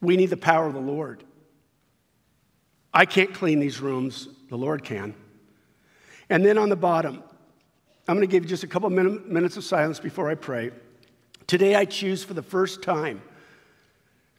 We 0.00 0.16
need 0.16 0.30
the 0.30 0.36
power 0.36 0.66
of 0.66 0.74
the 0.74 0.80
Lord. 0.80 1.24
I 2.92 3.06
can't 3.06 3.32
clean 3.32 3.60
these 3.60 3.80
rooms, 3.80 4.28
the 4.48 4.56
Lord 4.56 4.82
can. 4.82 5.14
And 6.28 6.44
then 6.44 6.58
on 6.58 6.68
the 6.68 6.76
bottom, 6.76 7.22
I'm 8.08 8.16
going 8.16 8.26
to 8.26 8.30
give 8.30 8.44
you 8.44 8.48
just 8.48 8.64
a 8.64 8.68
couple 8.68 8.90
minutes 8.90 9.56
of 9.56 9.64
silence 9.64 10.00
before 10.00 10.30
I 10.30 10.34
pray. 10.34 10.70
Today, 11.46 11.74
I 11.74 11.84
choose 11.84 12.24
for 12.24 12.34
the 12.34 12.42
first 12.42 12.82
time 12.82 13.22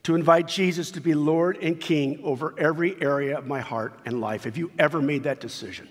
to 0.02 0.14
invite 0.14 0.48
Jesus 0.48 0.90
to 0.92 1.00
be 1.00 1.14
Lord 1.14 1.58
and 1.62 1.80
King 1.80 2.20
over 2.24 2.54
every 2.58 3.00
area 3.00 3.38
of 3.38 3.46
my 3.46 3.60
heart 3.60 3.98
and 4.04 4.20
life. 4.20 4.44
Have 4.44 4.56
you 4.56 4.72
ever 4.78 5.00
made 5.00 5.22
that 5.24 5.40
decision? 5.40 5.88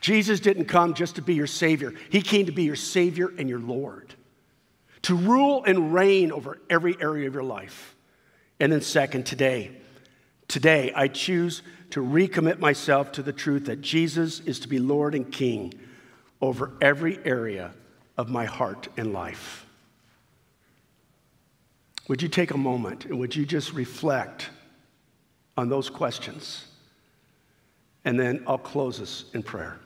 Jesus 0.00 0.40
didn't 0.40 0.66
come 0.66 0.94
just 0.94 1.16
to 1.16 1.22
be 1.22 1.34
your 1.34 1.46
Savior, 1.46 1.94
He 2.10 2.22
came 2.22 2.46
to 2.46 2.52
be 2.52 2.64
your 2.64 2.76
Savior 2.76 3.32
and 3.38 3.48
your 3.48 3.58
Lord, 3.58 4.14
to 5.02 5.16
rule 5.16 5.64
and 5.64 5.92
reign 5.92 6.32
over 6.32 6.58
every 6.68 6.96
area 7.00 7.26
of 7.26 7.34
your 7.34 7.42
life. 7.42 7.96
And 8.60 8.70
then, 8.70 8.82
second, 8.82 9.24
today, 9.24 9.70
today 10.46 10.92
I 10.94 11.08
choose 11.08 11.62
to 11.90 12.00
recommit 12.00 12.58
myself 12.58 13.10
to 13.12 13.22
the 13.22 13.32
truth 13.32 13.64
that 13.64 13.80
Jesus 13.80 14.40
is 14.40 14.60
to 14.60 14.68
be 14.68 14.78
Lord 14.78 15.14
and 15.14 15.32
King 15.32 15.74
over 16.40 16.72
every 16.80 17.18
area 17.24 17.72
of 18.16 18.28
my 18.28 18.44
heart 18.44 18.88
and 18.96 19.12
life. 19.12 19.66
Would 22.08 22.22
you 22.22 22.28
take 22.28 22.50
a 22.50 22.58
moment 22.58 23.06
and 23.06 23.18
would 23.18 23.34
you 23.34 23.46
just 23.46 23.72
reflect 23.72 24.50
on 25.56 25.68
those 25.68 25.88
questions? 25.88 26.66
And 28.04 28.18
then 28.18 28.42
I'll 28.46 28.58
close 28.58 29.00
us 29.00 29.24
in 29.32 29.42
prayer. 29.42 29.78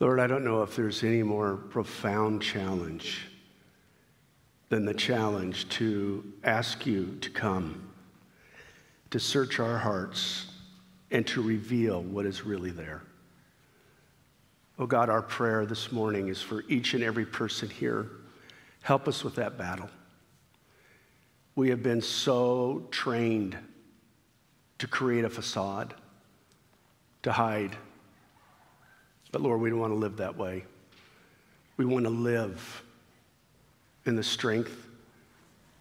Lord, 0.00 0.18
I 0.18 0.26
don't 0.26 0.44
know 0.44 0.62
if 0.62 0.74
there's 0.74 1.02
any 1.04 1.22
more 1.22 1.56
profound 1.56 2.42
challenge 2.42 3.26
than 4.68 4.84
the 4.84 4.94
challenge 4.94 5.68
to 5.70 6.32
ask 6.42 6.84
you 6.84 7.16
to 7.20 7.30
come, 7.30 7.88
to 9.10 9.20
search 9.20 9.60
our 9.60 9.78
hearts, 9.78 10.46
and 11.10 11.26
to 11.28 11.42
reveal 11.42 12.02
what 12.02 12.26
is 12.26 12.44
really 12.44 12.70
there. 12.70 13.02
Oh 14.78 14.86
God, 14.86 15.08
our 15.08 15.22
prayer 15.22 15.64
this 15.64 15.92
morning 15.92 16.26
is 16.26 16.42
for 16.42 16.64
each 16.68 16.94
and 16.94 17.04
every 17.04 17.24
person 17.24 17.70
here. 17.70 18.10
Help 18.82 19.06
us 19.06 19.22
with 19.22 19.36
that 19.36 19.56
battle. 19.56 19.88
We 21.54 21.70
have 21.70 21.84
been 21.84 22.02
so 22.02 22.88
trained 22.90 23.56
to 24.78 24.88
create 24.88 25.24
a 25.24 25.30
facade 25.30 25.94
to 27.22 27.30
hide. 27.30 27.76
But 29.34 29.42
Lord, 29.42 29.60
we 29.60 29.68
don't 29.68 29.80
want 29.80 29.92
to 29.92 29.98
live 29.98 30.18
that 30.18 30.36
way. 30.36 30.62
We 31.76 31.84
want 31.84 32.04
to 32.04 32.10
live 32.10 32.84
in 34.06 34.14
the 34.14 34.22
strength 34.22 34.86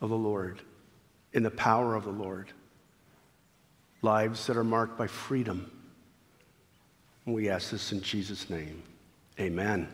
of 0.01 0.10
the 0.10 0.18
Lord, 0.18 0.60
in 1.34 1.43
the 1.43 1.51
power 1.51 1.93
of 1.93 2.04
the 2.04 2.10
Lord. 2.10 2.47
Lives 4.01 4.47
that 4.47 4.58
are 4.58 4.64
marked 4.64 4.97
by 4.97 5.06
freedom. 5.06 5.70
We 7.28 7.47
ask 7.47 7.70
this 7.70 7.91
in 7.91 8.01
Jesus' 8.01 8.49
name. 8.49 8.82
Amen. 9.39 9.88